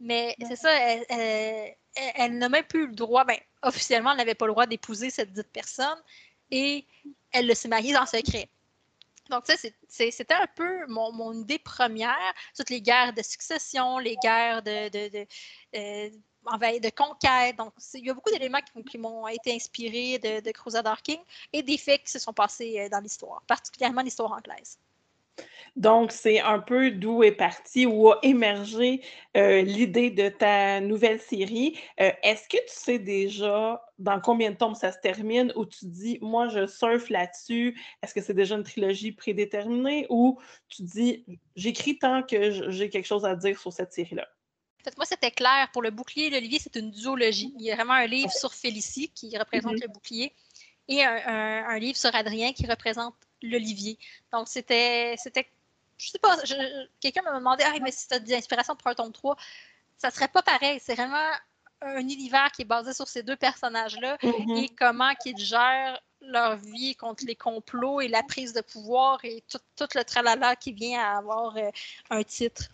[0.00, 4.52] Mais c'est ça, elle, n'a même plus le droit, ben, officiellement, elle n'avait pas le
[4.52, 5.98] droit d'épouser cette dite personne
[6.50, 6.86] et
[7.32, 8.48] elle s'est mariée en secret.
[9.30, 9.54] Donc, ça,
[9.88, 12.34] c'était un peu mon, idée première.
[12.56, 15.26] Toutes les guerres de succession, les guerres de,
[15.76, 16.10] euh,
[16.96, 17.56] conquête.
[17.56, 21.20] Donc, il y a beaucoup d'éléments qui, m'ont été inspirés de, de Crusader King
[21.52, 24.78] et des faits qui se sont passés euh, dans l'histoire, particulièrement l'histoire anglaise.
[25.76, 29.00] Donc, c'est un peu d'où est parti ou a émergé
[29.36, 31.78] euh, l'idée de ta nouvelle série.
[32.00, 35.86] Euh, est-ce que tu sais déjà dans combien de tomes ça se termine ou tu
[35.86, 37.80] dis, moi, je surfe là-dessus?
[38.02, 41.24] Est-ce que c'est déjà une trilogie prédéterminée ou tu dis,
[41.54, 44.26] j'écris tant que j'ai quelque chose à dire sur cette série-là?
[44.96, 45.68] moi, c'était clair.
[45.72, 47.54] Pour le bouclier, l'Olivier, c'est une duologie.
[47.58, 49.82] Il y a vraiment un livre sur Félicie qui représente mm-hmm.
[49.82, 50.34] le bouclier
[50.88, 53.98] et un, livre sur Adrien qui représente l'Olivier.
[54.32, 55.50] Donc, c'était, c'était,
[55.96, 56.36] je sais pas,
[57.00, 59.36] quelqu'un m'a demandé, ah, mais si tu as des inspirations pour un tome 3,
[59.96, 60.78] ça serait pas pareil.
[60.82, 61.32] C'est vraiment
[61.80, 64.64] un univers qui est basé sur ces deux personnages-là mm-hmm.
[64.64, 69.42] et comment ils gèrent leur vie contre les complots et la prise de pouvoir et
[69.48, 71.70] tout, le tralala qui vient à avoir euh,
[72.10, 72.64] un titre.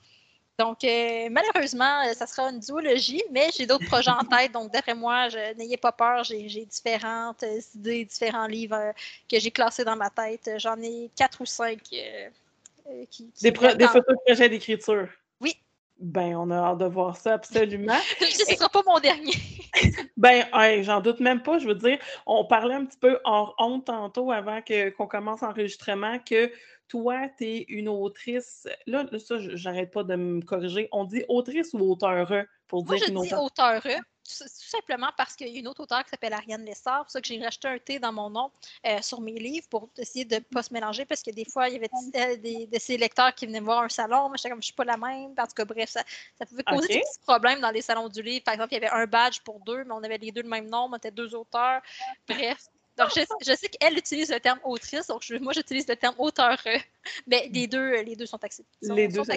[0.58, 4.52] Donc, euh, malheureusement, euh, ça sera une duologie, mais j'ai d'autres projets en tête.
[4.52, 8.92] Donc, d'après moi, n'ayez pas peur, j'ai différentes euh, idées, différents livres
[9.28, 10.48] que j'ai classés dans ma tête.
[10.58, 11.82] J'en ai quatre ou cinq.
[11.82, 15.08] qui, des, photos de projets d'écriture.
[15.40, 15.56] Oui.
[15.98, 17.98] Ben, on a hâte de voir ça, absolument.
[18.20, 19.34] ce ne sera pas mon dernier.
[20.16, 20.44] ben,
[20.82, 21.58] j'en doute même pas.
[21.58, 26.20] Je veux dire, on parlait un petit peu hors honte tantôt avant qu'on commence l'enregistrement
[26.20, 26.52] que
[26.88, 28.68] toi, tu es une autrice.
[28.86, 30.88] Là, ça, j'arrête pas de me corriger.
[30.92, 33.82] On dit autrice ou auteure pour dire Moi, je dis auteure.
[33.82, 37.00] Tout, simplement parce qu'il y a une autre auteure qui s'appelle Ariane Lessard.
[37.00, 38.50] C'est pour ça que j'ai racheté un T dans mon nom
[38.86, 41.68] euh, sur mes livres pour essayer de ne pas se mélanger parce que des fois,
[41.68, 44.28] il y avait euh, des, de ces lecteurs qui venaient voir un salon.
[44.28, 45.34] Moi, j'étais comme, je suis pas la même.
[45.38, 46.02] En tout cas, bref, ça,
[46.46, 48.44] pouvait causer des petits problèmes dans les salons du livre.
[48.44, 50.48] Par exemple, il y avait un badge pour deux, mais on avait les deux le
[50.48, 50.88] même nom.
[50.90, 51.82] On était deux auteurs.
[52.26, 52.66] Bref,
[52.96, 56.56] donc, je, sais qu'elle utilise le terme autrice, donc moi, j'utilise le terme auteur.
[57.26, 58.70] Mais les deux, les deux sont acceptés.
[58.82, 59.32] les deux, sont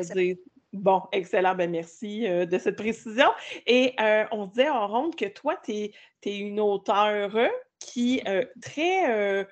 [0.74, 1.56] Bon, excellent.
[1.56, 3.30] Ben merci euh, de cette précision.
[3.66, 5.94] Et euh, on se disait en ronde que toi, tu es,
[6.24, 7.32] une auteure
[7.80, 9.48] qui, euh, très,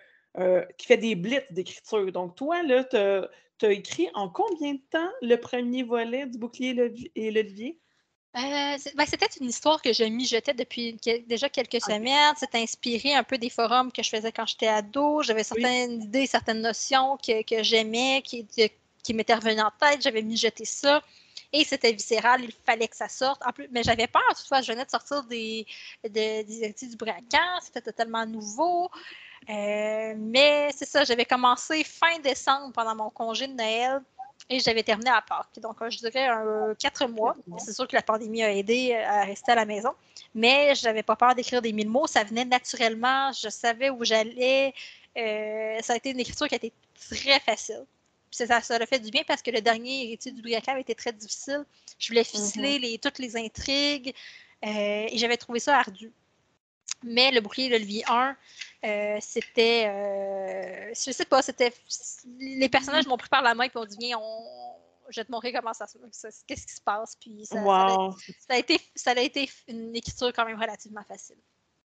[0.78, 2.12] qui fait des blitz d'écriture.
[2.12, 6.94] Donc, toi, là, tu as, écrit en combien de temps le premier volet du Bouclier
[7.16, 7.80] et l'Olivier?
[8.38, 12.36] Euh, ben, c'était une histoire que je mijotais depuis déjà quelques semaines.
[12.38, 15.22] C'était inspiré un peu des forums que je faisais quand j'étais ado.
[15.22, 18.46] J'avais certaines idées, certaines notions que, j'aimais, qui,
[19.04, 20.02] qui m'étaient revenues en tête.
[20.02, 21.02] J'avais mijoté ça.
[21.54, 23.42] Et c'était viscéral, il fallait que ça sorte.
[23.46, 25.66] En plus, mais j'avais peur, toutefois, je venais de sortir des,
[26.04, 28.90] des, du braquant, c'était totalement nouveau.
[29.50, 34.02] Euh, mais c'est ça, j'avais commencé fin décembre pendant mon congé de Noël
[34.50, 35.60] et j'avais terminé à Pâques.
[35.60, 36.28] Donc, je dirais
[36.80, 37.36] quatre mois.
[37.58, 39.92] C'est sûr que la pandémie a aidé euh, à rester à la maison.
[40.36, 42.08] Mais je n'avais pas peur d'écrire des mille mots.
[42.08, 43.32] Ça venait naturellement.
[43.32, 44.74] Je savais où j'allais.
[45.18, 46.74] Euh, ça a été une écriture qui a été
[47.10, 47.86] très facile.
[48.30, 51.14] ça, ça a fait du bien parce que le dernier étude du Briacam était très
[51.14, 51.66] difficile.
[51.98, 54.14] Je voulais ficeler les, toutes les intrigues
[54.64, 56.12] euh, et j'avais trouvé ça ardu.
[57.04, 58.36] Mais le bouclier de Levier 1,
[58.86, 59.86] euh, c'était.
[59.88, 61.74] Euh, je sais pas, c'était.
[62.40, 64.76] Les personnages m'ont pris par la main et m'ont dit Viens, on,
[65.10, 65.98] je vais te montrer comment ça se
[66.48, 67.16] qu'est-ce qui se passe.
[67.16, 67.60] Puis ça,
[68.50, 71.38] a, été, ça a été une écriture quand même relativement facile.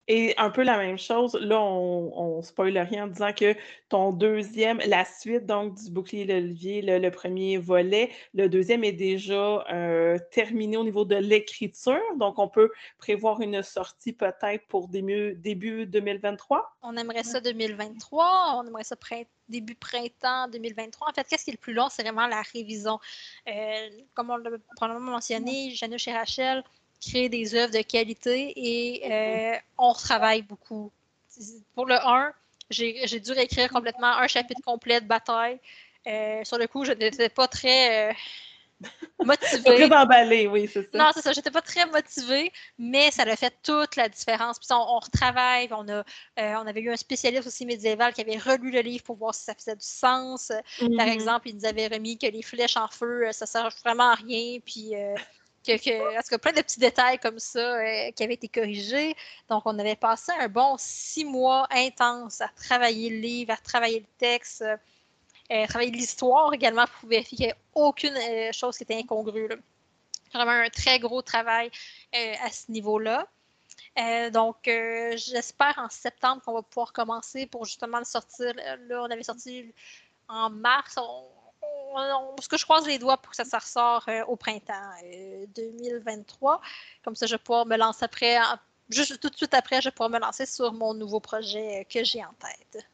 [0.09, 3.55] Et un peu la même chose, là, on, on spoil rien en disant que
[3.89, 8.93] ton deuxième, la suite donc du bouclier de l'Olivier, le, premier volet, le deuxième est
[8.93, 11.99] déjà euh, terminé au niveau de l'écriture.
[12.17, 16.77] Donc, on peut prévoir une sortie peut-être pour début, début 2023.
[16.83, 18.95] On aimerait ça 2023, on aimerait ça
[19.49, 21.09] début printemps 2023.
[21.09, 21.87] En fait, qu'est-ce qui est le plus long?
[21.89, 22.99] C'est vraiment la révision.
[23.47, 26.63] Euh, comme on l'a probablement mentionné, Janusz et Rachel,
[27.01, 30.91] créer des œuvres de qualité et euh, on travaille beaucoup.
[31.75, 32.33] Pour le 1,
[32.69, 35.59] j'ai dû réécrire complètement un chapitre complet de bataille.
[36.07, 38.13] Euh, sur le coup, je n'étais pas très euh,
[39.23, 39.61] motivée.
[39.63, 40.97] très emballée, oui, c'est ça.
[40.97, 41.33] Non, c'est ça.
[41.33, 44.57] J'étais pas très motivée, mais ça a fait toute la différence.
[44.57, 45.67] Puis on, retravaille.
[45.71, 46.03] On, a,
[46.37, 49.43] on avait eu un spécialiste aussi médiéval qui avait relu le livre pour voir si
[49.43, 50.51] ça faisait du sens.
[50.79, 51.11] Par mm-hmm.
[51.11, 54.59] exemple, il nous avait remis que les flèches en feu, ça sert vraiment à rien.
[54.65, 54.93] Puis
[55.75, 59.15] que, que plein de petits détails comme ça euh, qui avaient été corrigés.
[59.49, 63.99] Donc, on avait passé un bon six mois intenses à travailler le livre, à travailler
[63.99, 64.77] le texte, euh,
[65.49, 69.49] à travailler l'histoire également pour vérifier qu'il n'y ait aucune euh, chose qui était incongrue.
[70.33, 71.71] Vraiment un très gros travail
[72.13, 73.25] à ce niveau-là.
[74.31, 78.53] donc, j'espère en septembre qu'on va pouvoir commencer pour justement le sortir.
[78.55, 79.73] Là, on avait sorti
[80.27, 80.97] en mars.
[82.41, 84.91] Ce que je croise les doigts pour que ça, ça ressort euh, au printemps
[85.55, 86.53] 2023.
[86.53, 86.57] Euh,
[87.03, 88.37] Comme ça, je vais pouvoir me lancer après,
[88.89, 91.83] juste tout de suite après, je vais pouvoir me lancer sur mon nouveau projet euh,
[91.83, 92.85] que j'ai en tête.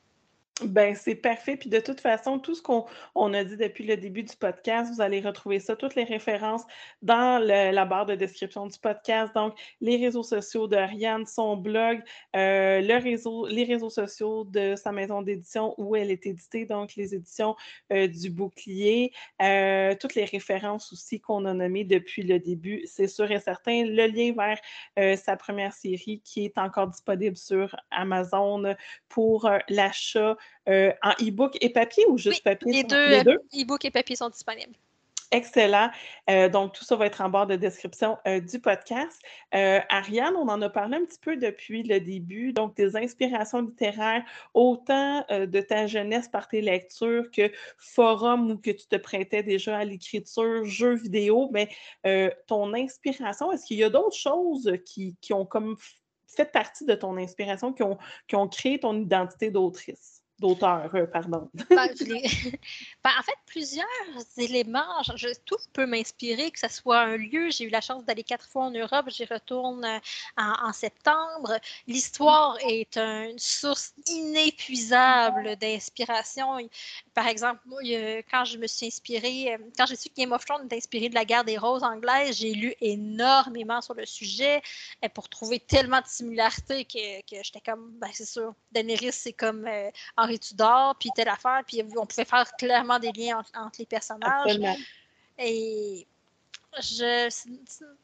[0.65, 1.57] Ben, c'est parfait.
[1.57, 2.85] Puis de toute façon, tout ce qu'on
[3.15, 6.63] on a dit depuis le début du podcast, vous allez retrouver ça, toutes les références
[7.01, 9.33] dans la barre de description du podcast.
[9.35, 12.01] Donc, les réseaux sociaux de Ariane, son blog,
[12.35, 17.55] euh, les réseaux sociaux de sa maison d'édition où elle est éditée, donc les éditions
[17.91, 19.11] euh, du bouclier,
[19.41, 23.83] euh, toutes les références aussi qu'on a nommées depuis le début, c'est sûr et certain.
[23.85, 28.75] Le lien vers sa première série qui est encore disponible sur Amazon
[29.09, 30.37] pour l'achat
[30.69, 32.71] euh, en e-book et papier ou juste papier?
[32.71, 33.39] Les deux, les deux?
[33.53, 34.73] e-book et papier sont disponibles.
[35.31, 35.89] Excellent.
[36.29, 39.19] Euh, donc, tout ça va être en barre de description euh, du podcast.
[39.51, 44.23] Ariane, on en a parlé un petit peu depuis le début, donc des inspirations littéraires,
[44.53, 49.79] autant de ta jeunesse par tes lectures que forum ou que tu te prêtais déjà
[49.79, 51.67] à l'écriture, jeux vidéo, mais
[52.45, 55.77] ton inspiration, est-ce qu'il y a d'autres choses qui, qui, ont comme
[56.27, 57.97] fait partie de ton inspiration, qui ont,
[58.27, 60.22] qui ont créé ton identité d'autrice?
[60.43, 61.49] D'auteur, euh, pardon.
[61.69, 61.87] Ben,
[63.03, 63.85] ben, en fait, plusieurs
[64.37, 65.01] éléments,
[65.45, 67.49] tout peut m'inspirer, que ce soit un lieu.
[67.49, 69.99] J'ai eu la chance d'aller quatre fois en Europe, j'y retourne euh,
[70.37, 71.57] en, septembre.
[71.87, 76.57] L'histoire est une source inépuisable d'inspiration.
[77.13, 77.61] Par exemple,
[78.29, 81.09] quand je me suis inspirée, euh, quand j'ai su que Game of Thrones est inspiré
[81.09, 84.61] de la guerre des roses anglaises, j'ai lu énormément sur le sujet
[85.13, 89.69] pour trouver tellement de similarités que, que j'étais comme, ben, c'est sûr, Daenerys, c'est comme
[90.17, 94.59] Henri Tudor, puis telle affaire, puis on pouvait faire clairement des liens entre, les personnages.
[95.37, 96.05] Et
[96.79, 97.29] je,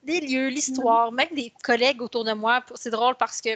[0.04, 2.64] des lieux, l'histoire, même des collègues autour de moi.
[2.76, 3.50] C'est drôle parce que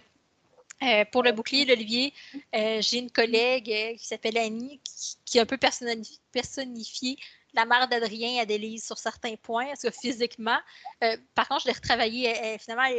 [0.81, 2.13] euh, pour le bouclier, l'Olivier,
[2.55, 4.79] euh, j'ai une collègue euh, qui s'appelle Annie
[5.23, 7.17] qui, a un peu personnifié
[7.53, 10.57] la mère d'Adrien à Délise sur certains points, parce que physiquement,
[11.35, 12.89] par contre, je l'ai retravaillé, finalement,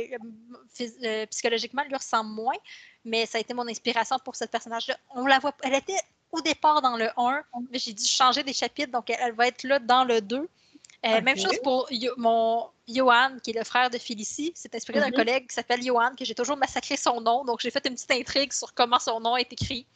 [1.31, 2.55] psychologiquement, elle lui ressemble moins,
[3.05, 4.97] mais ça a été mon inspiration pour ce personnage-là.
[5.11, 5.99] On la voit, elle était
[6.35, 9.63] au départ dans le 1, mais j'ai dû changer des chapitres, donc elle, va être
[9.63, 10.37] là dans le 2.
[11.07, 14.53] Euh, même chose pour mon Johan, qui est le frère de Félicie.
[14.55, 15.15] C'est inspiré d'un mhm.
[15.15, 17.45] collègue qui s'appelle Johan, que j'ai toujours massacré son nom.
[17.45, 19.87] Donc, j'ai fait une petite intrigue sur comment son nom est écrit.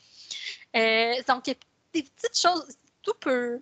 [0.77, 1.57] Euh, donc, des
[1.95, 3.61] petites choses, tout peut,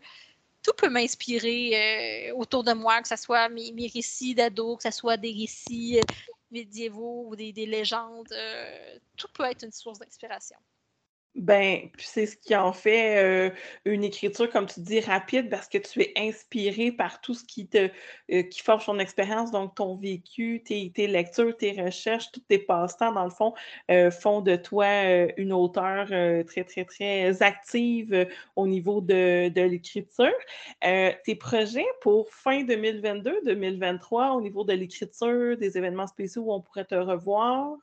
[0.66, 4.90] tout peut m'inspirer euh, autour de moi, que ce soit mes, récits d'ado, que ce
[4.90, 6.00] soit des récits
[6.50, 10.56] médiévaux ou des, légendes, euh, tout peut être une source d'inspiration.
[11.36, 13.50] Ben, c'est ce qui en fait euh,
[13.84, 17.68] une écriture, comme tu dis, rapide parce que tu es inspiré par tout ce qui
[17.68, 17.90] te
[18.32, 23.12] euh, qui forge ton expérience, donc ton vécu, tes, lectures, tes recherches, tous tes passe-temps,
[23.12, 23.52] dans le fond,
[23.90, 24.86] euh, font de toi
[25.36, 26.06] une auteure
[26.46, 28.26] très, très, très active
[28.56, 30.32] au niveau de, de l'écriture.
[30.80, 36.86] tes projets pour fin 2022-2023 au niveau de l'écriture, des événements spéciaux où on pourrait
[36.86, 37.76] te revoir?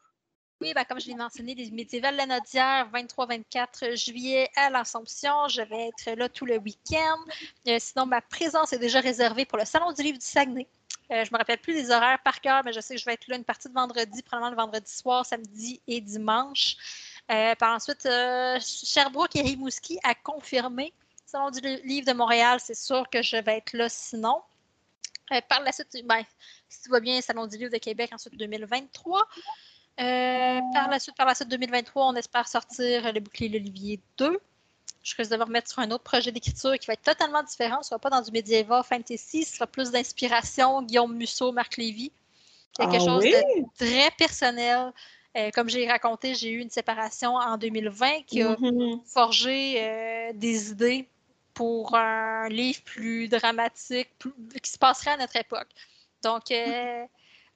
[0.63, 5.49] Oui, ben, comme je l'ai mentionné, les médiévales Lanaudière, 23-24 juillet à l'Assomption.
[5.49, 7.17] Je vais être là tout le week-end.
[7.67, 10.65] Euh, sinon, ma présence est déjà réservée pour le Salon du livre du Saguenay.
[11.11, 13.05] Euh, je ne me rappelle plus les horaires par cœur, mais je sais que je
[13.05, 16.77] vais être là une partie de vendredi, probablement le vendredi soir, samedi et dimanche.
[17.29, 18.07] Euh, par ensuite,
[18.61, 20.93] Sherbrooke et Rimouski a confirmé
[21.25, 24.41] Salon du livre de Montréal, c'est sûr que je vais être là sinon.
[25.31, 26.23] Euh, par la suite, ben,
[26.69, 29.27] si tout va bien, Salon du livre de Québec, ensuite 2023.
[29.99, 34.39] Euh, par la suite, par la suite 2023, on espère sortir le bouclier l'Olivier 2.
[35.03, 37.83] Je risque de me remettre sur un autre projet d'écriture qui va être totalement différent.
[37.83, 40.81] Ce ne sera pas dans du médiéval fantasy, ce sera plus d'inspiration.
[40.81, 42.11] Guillaume Musso, Marc Lévy.
[42.75, 44.91] Quelque ah chose de très personnel.
[45.35, 49.01] Euh, comme j'ai raconté, j'ai eu une séparation en 2020 qui a mm-hmm.
[49.05, 51.07] forgé des idées
[51.53, 54.09] pour un livre plus dramatique,
[54.61, 55.69] qui se passerait à notre époque.
[56.23, 57.05] Donc, euh,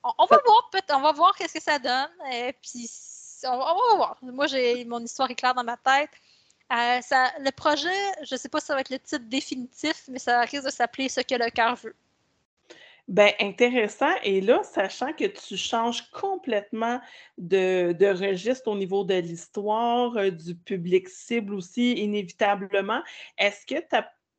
[0.04, 2.10] on, va voir, on va voir qu'est-ce que ça donne.
[2.62, 2.90] Puis,
[3.44, 4.18] on, va voir.
[4.22, 6.10] Moi, j'ai mon histoire est claire dans ma tête.
[6.72, 7.90] Euh, ça, le projet,
[8.24, 10.70] je ne sais pas si ça va être le titre définitif, mais ça risque de
[10.70, 11.96] s'appeler Ce que le cœur veut.
[13.08, 14.14] Ben, intéressant.
[14.24, 17.00] Et là, sachant que tu changes complètement
[17.38, 23.02] de, registre au niveau de l'histoire, euh, du public cible aussi, inévitablement,
[23.38, 23.80] est-ce que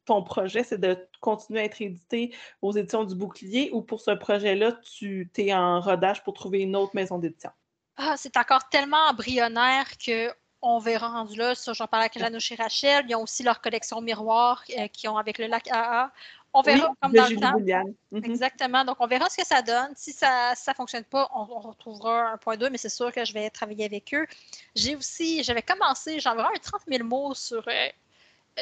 [0.09, 4.11] ton projet, c'est de continuer à être édité aux éditions du Bouclier ou pour ce
[4.11, 7.50] projet-là, tu es en rodage pour trouver une autre maison d'édition?
[7.96, 10.30] Ah, c'est encore tellement embryonnaire que
[10.61, 11.54] on verra rendu là.
[11.54, 13.04] j'en parlais avec Janouche et Rachel.
[13.09, 16.11] Ils ont aussi leur collection miroir euh, qui ont avec le lac AA.
[16.52, 17.84] On verra comme dans le temps.
[18.11, 18.24] Mhm.
[18.24, 18.84] Exactement.
[18.84, 19.92] Donc, on verra ce que ça donne.
[19.94, 23.32] Si ça ne fonctionne pas, on, retrouvera un point 2, mais c'est sûr que je
[23.34, 24.26] vais travailler avec eux.
[24.74, 27.62] J'ai aussi, j'avais commencé, j'enverrai un 30 000 mots sur.
[27.68, 27.88] Euh,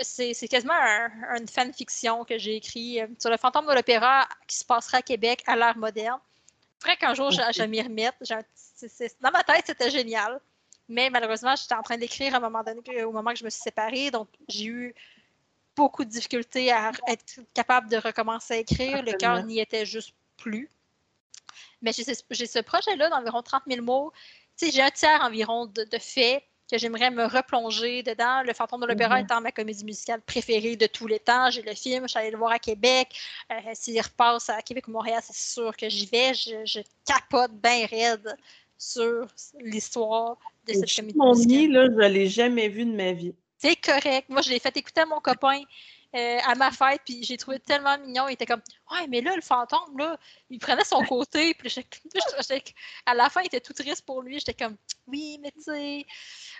[0.02, 0.74] c'est, quasiment
[1.38, 5.02] une fanfiction que j'ai écrit euh, sur le fantôme de l'opéra qui se passera à
[5.02, 6.20] Québec à l'ère moderne.
[6.80, 8.14] Faudrait qu'un jour, je, m'y remette.
[9.20, 10.40] dans ma tête, c'était génial.
[10.88, 13.50] Mais malheureusement, j'étais en train d'écrire à un moment donné, au moment que je me
[13.50, 14.10] suis séparée.
[14.10, 14.94] Donc, j'ai eu
[15.74, 19.02] beaucoup de difficultés à être capable de recommencer à écrire.
[19.02, 20.70] Le cœur n'y était juste plus.
[21.82, 24.12] Mais j'ai ce, projet-là d'environ 30 000 mots.
[24.60, 28.42] j'ai un tiers environ de, faits que j'aimerais me replonger dedans.
[28.42, 29.24] Le fantôme de l'opéra mm-hmm.
[29.24, 31.50] étant ma comédie musicale préférée de tous les temps.
[31.50, 33.08] J'ai le film, je suis allée le voir à Québec.
[33.50, 36.34] Euh, s'il repasse à Québec ou Montréal, c'est sûr que j'y vais.
[36.34, 38.36] Je, capote bien raide
[38.78, 39.26] sur
[39.60, 40.36] l'histoire
[40.66, 41.70] de cette comédie musicale.
[41.72, 43.34] là, je ne l'ai jamais vu de ma vie.
[43.58, 44.28] C'est correct.
[44.28, 45.60] Moi, je l'ai fait écouter à mon copain
[46.14, 48.28] euh, à ma fête, puis j'ai trouvé tellement mignon.
[48.28, 50.18] Il était comme, ouais, mais là, le fantôme, là,
[50.50, 51.74] il prenait son côté, puis
[53.06, 54.38] à la fin, il était tout triste pour lui.
[54.38, 54.76] J'étais comme,
[55.06, 56.06] oui, mais tu sais.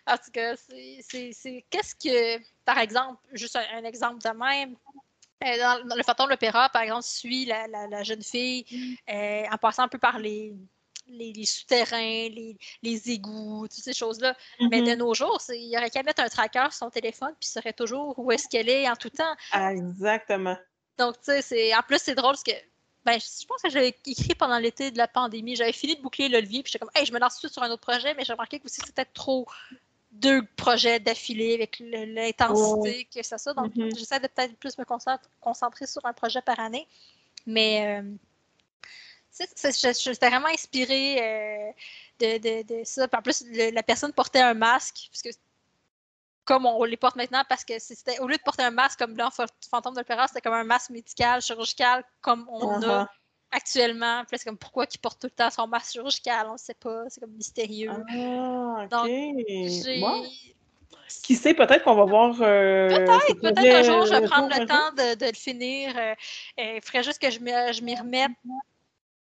[0.07, 1.65] En tout cas, c'est.
[1.71, 4.77] Qu'est-ce que, par exemple, juste un, exemple de même,
[5.45, 9.13] euh, dans, le fantôme de l'opéra, par exemple, suit la, jeune fille mm.
[9.15, 10.55] euh, en passant un peu par les,
[11.09, 12.29] les, souterrains,
[12.83, 14.37] les, égouts, toutes ces choses-là.
[14.71, 14.97] Mais de mm-hmm.
[14.97, 17.73] nos jours, il y aurait qu'à mettre un tracker sur son téléphone, puis il saurait
[17.73, 19.35] toujours où est-ce qu'elle est en tout temps.
[19.71, 20.57] exactement.
[20.99, 22.53] Donc, tu sais, en plus, c'est drôle parce que
[23.05, 25.55] ben, je pense que j'avais écrit pendant l'été de la pandémie.
[25.55, 27.63] J'avais fini de boucler le levier, puis j'étais comme, hey, je me lance tout sur
[27.63, 29.47] un autre projet, mais j'ai remarqué que aussi c'était trop
[30.11, 33.37] deux projets d'affilée avec l'intensité que ça.
[33.55, 33.97] Donc, mm-hmm.
[33.97, 34.85] j'essaie de peut-être plus me
[35.41, 36.89] concentrer sur un projet par année.
[37.47, 38.11] Mais euh,
[39.39, 41.73] J'étais vraiment inspirée euh,
[42.21, 43.07] de, ça.
[43.13, 45.39] en plus, la personne portait un masque, puisque
[46.45, 49.15] comme on les porte maintenant, parce que c'était au lieu de porter un masque comme
[49.15, 49.31] dans
[49.69, 53.07] Fantôme de l'Opéra, c'était comme un masque médical, chirurgical, comme on a uh-huh.
[53.51, 54.23] actuellement.
[54.29, 56.75] Puis c'est comme pourquoi il porte tout le temps son masque chirurgical, on ne sait
[56.75, 57.91] pas, c'est comme mystérieux.
[57.91, 59.09] Ah, Donc,
[61.25, 62.37] Qui sait, peut-être qu'on va voir.
[62.41, 65.95] Euh, peut-être, peut-être un jour, je vais prendre le temps de, le finir.
[65.97, 66.15] Euh,
[66.59, 67.41] il faudrait juste que je
[67.83, 68.31] m'y remette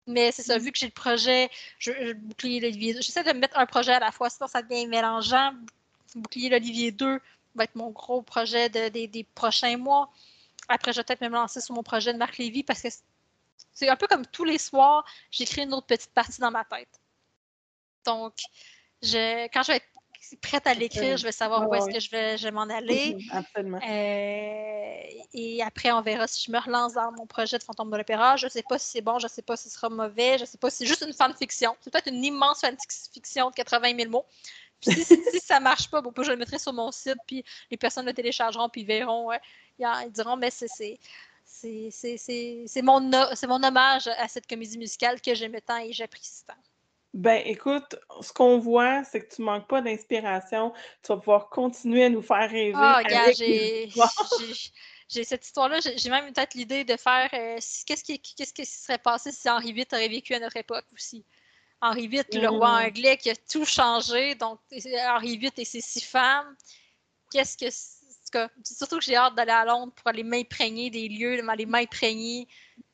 [0.06, 0.62] mais c'est ça, mm.
[0.62, 3.92] vu que j'ai le projet, je, bouclier l'Olivier 2, j'essaie de me mettre un projet
[3.92, 5.52] à la fois, sinon ça devient mélangeant.
[6.14, 7.20] Bouclier l'Olivier 2
[7.54, 10.10] va être mon gros projet des prochains mois.
[10.68, 12.88] Après, je vais peut-être me lancer sur mon projet de Marc Lévy parce que
[13.72, 17.00] c'est un peu comme tous les soirs, j'écris une autre petite partie dans ma tête.
[18.04, 18.34] Donc,
[19.02, 19.95] je, quand je vais être
[20.40, 23.16] prête à l'écrire, je vais savoir où est-ce que je vais, je m'en aller.
[23.30, 23.78] Absolument.
[23.78, 25.00] Euh,
[25.34, 28.36] et après, on verra si je me relance dans mon projet de fantôme de l'opéra.
[28.36, 30.38] Je ne sais pas si c'est bon, je ne sais pas si ce sera mauvais,
[30.38, 31.76] je ne sais pas si c'est juste une fanfiction.
[31.80, 34.26] C'est peut-être une immense fanfiction de 80 000 mots.
[34.80, 37.76] Puis si, ça ne marche pas, bon, je le mettrai sur mon site, puis les
[37.76, 39.30] personnes le téléchargeront, puis ils verront.
[39.78, 40.98] ils diront, mais c'est
[41.46, 46.54] c'est mon, mon hommage à cette comédie musicale que j'aime tant et j'apprécie tant.
[47.16, 50.74] Ben, écoute, ce qu'on voit, c'est que tu manques pas d'inspiration.
[51.02, 52.74] Tu vas pouvoir continuer à nous faire rêver.
[52.76, 53.00] Ah,
[55.08, 55.78] j'ai cette histoire-là.
[55.80, 59.86] J'ai même peut-être l'idée de faire euh, qu'est-ce qui, qui serait passé si Henri VIII
[59.92, 61.24] aurait vécu à notre époque aussi?
[61.80, 62.86] Henri VIII, le roi mmh.
[62.86, 64.34] anglais qui a tout changé.
[64.34, 64.60] Donc,
[65.08, 66.54] Henri VIII et ses six femmes.
[67.32, 68.48] Qu'est-ce que.
[68.62, 72.46] Surtout que j'ai hâte d'aller à Londres pour aller m'imprégner des lieux, aller m'imprégner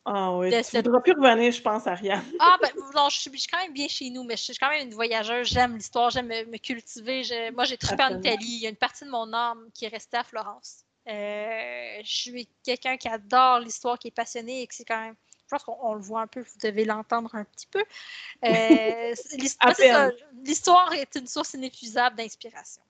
[0.05, 0.89] ah oui, tu ne cette...
[0.89, 2.25] plus revenir, je pense, Ariane.
[2.41, 4.89] ah, ben, non, je, suis, quand même bien chez nous, mais je suis quand même
[4.89, 5.49] une voyageuse.
[5.49, 7.23] J'aime l'histoire, j'aime me, cultiver.
[7.53, 8.45] moi, j'ai trippé en Italie.
[8.45, 10.85] Il y a une partie de mon âme qui est restée à Florence.
[11.07, 15.15] je suis quelqu'un qui adore l'histoire, qui est passionné et qui c'est quand même
[15.53, 17.85] je pense qu'on le voit un peu, vous devez l'entendre un petit peu.
[20.45, 22.83] L'histoire est une source inépuisable d'inspiration.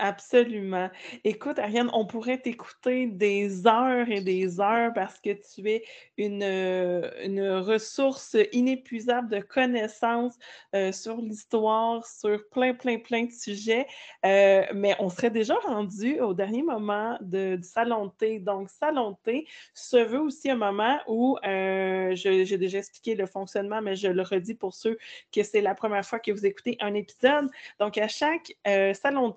[0.00, 0.90] Absolument.
[1.24, 5.82] Écoute, Ariane, on pourrait t'écouter des heures et des heures parce que tu es
[6.16, 10.38] une, euh, ressource inépuisable de connaissances
[10.76, 13.88] euh, sur l'histoire, sur plein, plein, plein de sujets.
[14.24, 18.12] Euh, mais on serait déjà rendu au dernier moment de, du salon.
[18.40, 23.82] Donc, salon de thé se veut aussi un moment où j'ai déjà expliqué le fonctionnement,
[23.82, 24.96] mais je le redis pour ceux
[25.32, 27.50] que c'est la première fois que vous écoutez un épisode.
[27.80, 28.54] Donc, à chaque
[28.94, 29.32] salon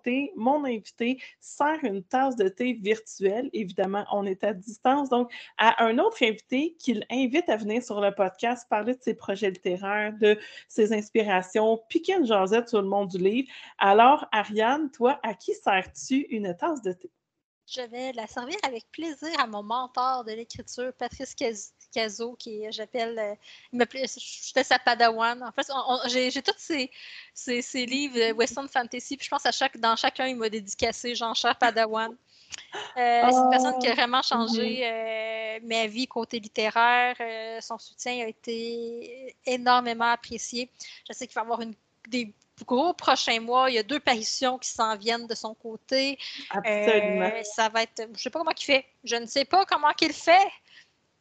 [0.59, 3.49] mon invité sert une tasse de thé virtuelle.
[3.53, 5.09] Évidemment, on est à distance.
[5.09, 9.13] Donc, à un autre invité qu'il invite à venir sur le podcast, parler de ses
[9.13, 10.37] projets littéraires, de
[10.67, 13.47] ses inspirations, piquer une jasette sur le monde du livre.
[13.77, 17.09] Alors, Ariane, toi, à qui sers-tu une tasse de thé?
[17.67, 21.35] Je vais la servir avec plaisir à mon mentor de l'écriture, Patrice
[21.93, 25.41] Cazot, qui j'appelle, euh, j'étais sa padawan.
[25.43, 25.71] En fait,
[26.09, 26.91] j'ai tous ces,
[27.33, 31.15] ces, livres de Western Fantasy, puis je pense à chaque, dans chacun, il m'a dédicacé,
[31.15, 32.11] genre, cher padawan.
[32.97, 37.15] Euh, c'est une personne qui a vraiment changé euh, ma vie côté littéraire.
[37.61, 40.69] son soutien a été énormément apprécié.
[41.07, 41.73] Je sais qu'il va avoir une,
[42.09, 42.33] des
[42.65, 43.69] gros prochains mois.
[43.69, 46.17] Il y a deux parutions qui s'en viennent de son côté.
[46.49, 47.31] Absolument.
[47.33, 48.03] Euh, ça va être.
[48.05, 48.85] Je ne sais pas comment il fait.
[49.03, 50.47] Je ne sais pas comment il fait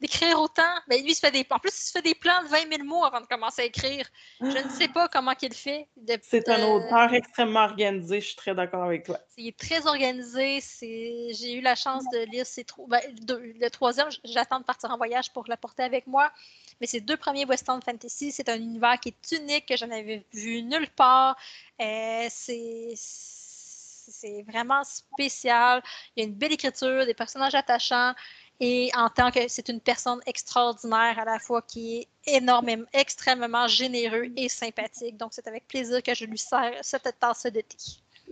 [0.01, 0.73] d'écrire autant.
[0.89, 1.45] Mais lui, il se fait des.
[1.49, 3.65] En plus, il se fait des plans de 20 000 mots avant de commencer à
[3.65, 4.05] écrire.
[4.41, 5.87] Je ne sais pas comment il fait.
[6.23, 8.19] C'est un auteur extrêmement organisé.
[8.19, 9.19] Je suis très d'accord avec toi.
[9.37, 10.59] Il est très organisé.
[10.81, 12.65] J'ai eu la chance de lire ses.
[12.87, 16.31] Ben, le troisième, j'attends de partir en voyage pour l'apporter avec moi.
[16.79, 20.25] Mais ces deux premiers Western Fantasy, c'est un univers qui est unique, que je n'avais
[20.33, 21.37] vu nulle part.
[21.79, 22.95] Euh, c'est
[24.47, 25.81] vraiment spécial.
[26.15, 28.13] Il y a une belle écriture, des personnages attachants.
[28.63, 33.67] Et en tant que c'est une personne extraordinaire à la fois qui est énormément, extrêmement
[33.67, 35.17] généreux et sympathique.
[35.17, 37.77] Donc, c'est avec plaisir que je lui sers cette tasse de thé.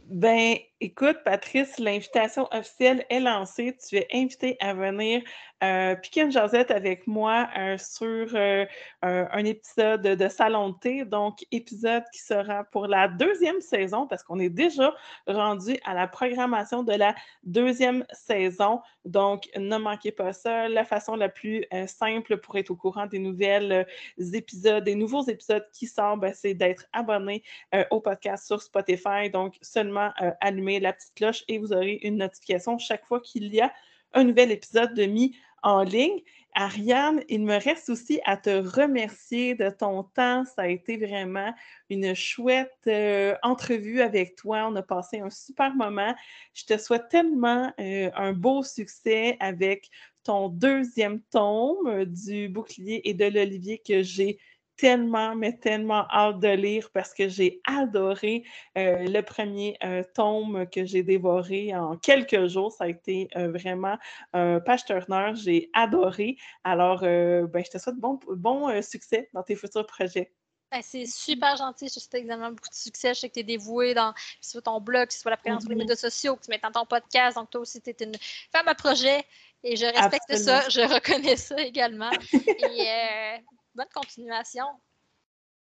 [0.10, 3.78] Ben, écoute, Patrice, l'invitation officielle est lancée.
[3.88, 5.22] Tu es invité à venir
[5.62, 8.66] euh, piquer une jasette avec moi euh, sur euh,
[9.02, 14.24] un épisode de Salon de thé, donc épisode qui sera pour la deuxième saison, parce
[14.24, 14.96] qu'on est déjà
[15.28, 18.80] rendu à la programmation de la deuxième saison.
[19.04, 20.70] Donc, ne manquez pas ça.
[20.70, 23.86] La façon la plus simple pour être au courant des nouvelles
[24.18, 27.44] épisodes, des nouveaux épisodes qui sortent, ben, c'est d'être abonné
[27.90, 29.30] au podcast sur Spotify.
[29.32, 29.99] Donc, seulement
[30.42, 33.72] allumer la petite cloche et vous aurez une notification chaque fois qu'il y a
[34.14, 36.22] un nouvel épisode de mis en ligne.
[36.56, 40.44] Ariane, il me reste aussi à te remercier de ton temps.
[40.46, 41.54] Ça a été vraiment
[41.90, 44.68] une chouette euh, entrevue avec toi.
[44.68, 46.16] On a passé un super moment.
[46.54, 49.90] Je te souhaite tellement euh, un beau succès avec
[50.24, 54.40] ton deuxième tome euh, du bouclier et de l'olivier que j'ai
[54.80, 58.44] tellement, mais tellement hâte de lire parce que j'ai adoré
[58.78, 62.72] euh, le premier euh, tome que j'ai dévoré en quelques jours.
[62.72, 63.98] Ça a été euh, vraiment
[64.34, 65.34] un page turner.
[65.36, 66.38] J'ai adoré.
[66.64, 70.32] Alors, ben, je te souhaite bon, bon succès dans tes futurs projets.
[70.72, 71.90] Ben, c'est super gentil.
[71.90, 73.14] Je te souhaite également beaucoup de succès.
[73.14, 75.64] Je sais que tu es dévouée dans soit ton blog, que ce soit la présence
[75.64, 75.80] sur les mm-hmm.
[75.80, 77.36] médias sociaux, que tu mets dans ton podcast.
[77.36, 78.16] Donc, toi aussi, tu es une
[78.52, 79.26] femme à projet.
[79.62, 80.70] Et je respecte ça.
[80.70, 82.12] Je reconnais ça également.
[82.32, 83.44] et
[83.80, 84.66] bonne continuation.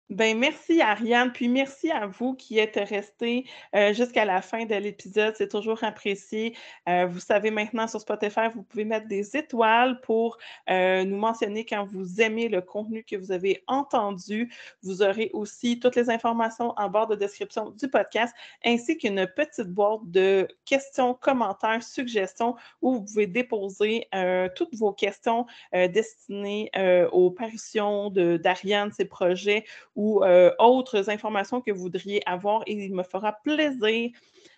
[0.09, 3.45] Ben merci Ariane, puis merci à vous qui êtes restés
[3.75, 5.35] euh, jusqu'à la fin de l'épisode.
[5.37, 6.57] C'est toujours apprécié.
[6.89, 10.39] Euh, vous savez maintenant sur Spotify, vous pouvez mettre des étoiles pour
[10.71, 14.55] euh, nous mentionner quand vous aimez le contenu que vous avez entendu.
[14.85, 18.33] Vous aurez aussi toutes les informations en barre de description du podcast,
[18.65, 24.09] ainsi qu'une petite boîte de questions, commentaires, suggestions où vous pouvez déposer
[24.55, 26.71] toutes vos questions destinées
[27.11, 29.65] aux parutions d'Ariane, ses projets
[29.97, 34.11] ou euh, autres informations que vous voudriez avoir et il me fera plaisir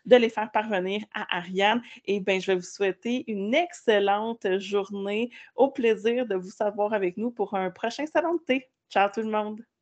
[0.05, 1.83] de les faire parvenir à Ariane.
[2.05, 5.31] Et bien, je vais vous souhaiter une excellente journée.
[5.57, 8.69] Au plaisir de vous savoir avec nous pour un prochain salon de thé.
[8.91, 9.78] Ciao tout le monde!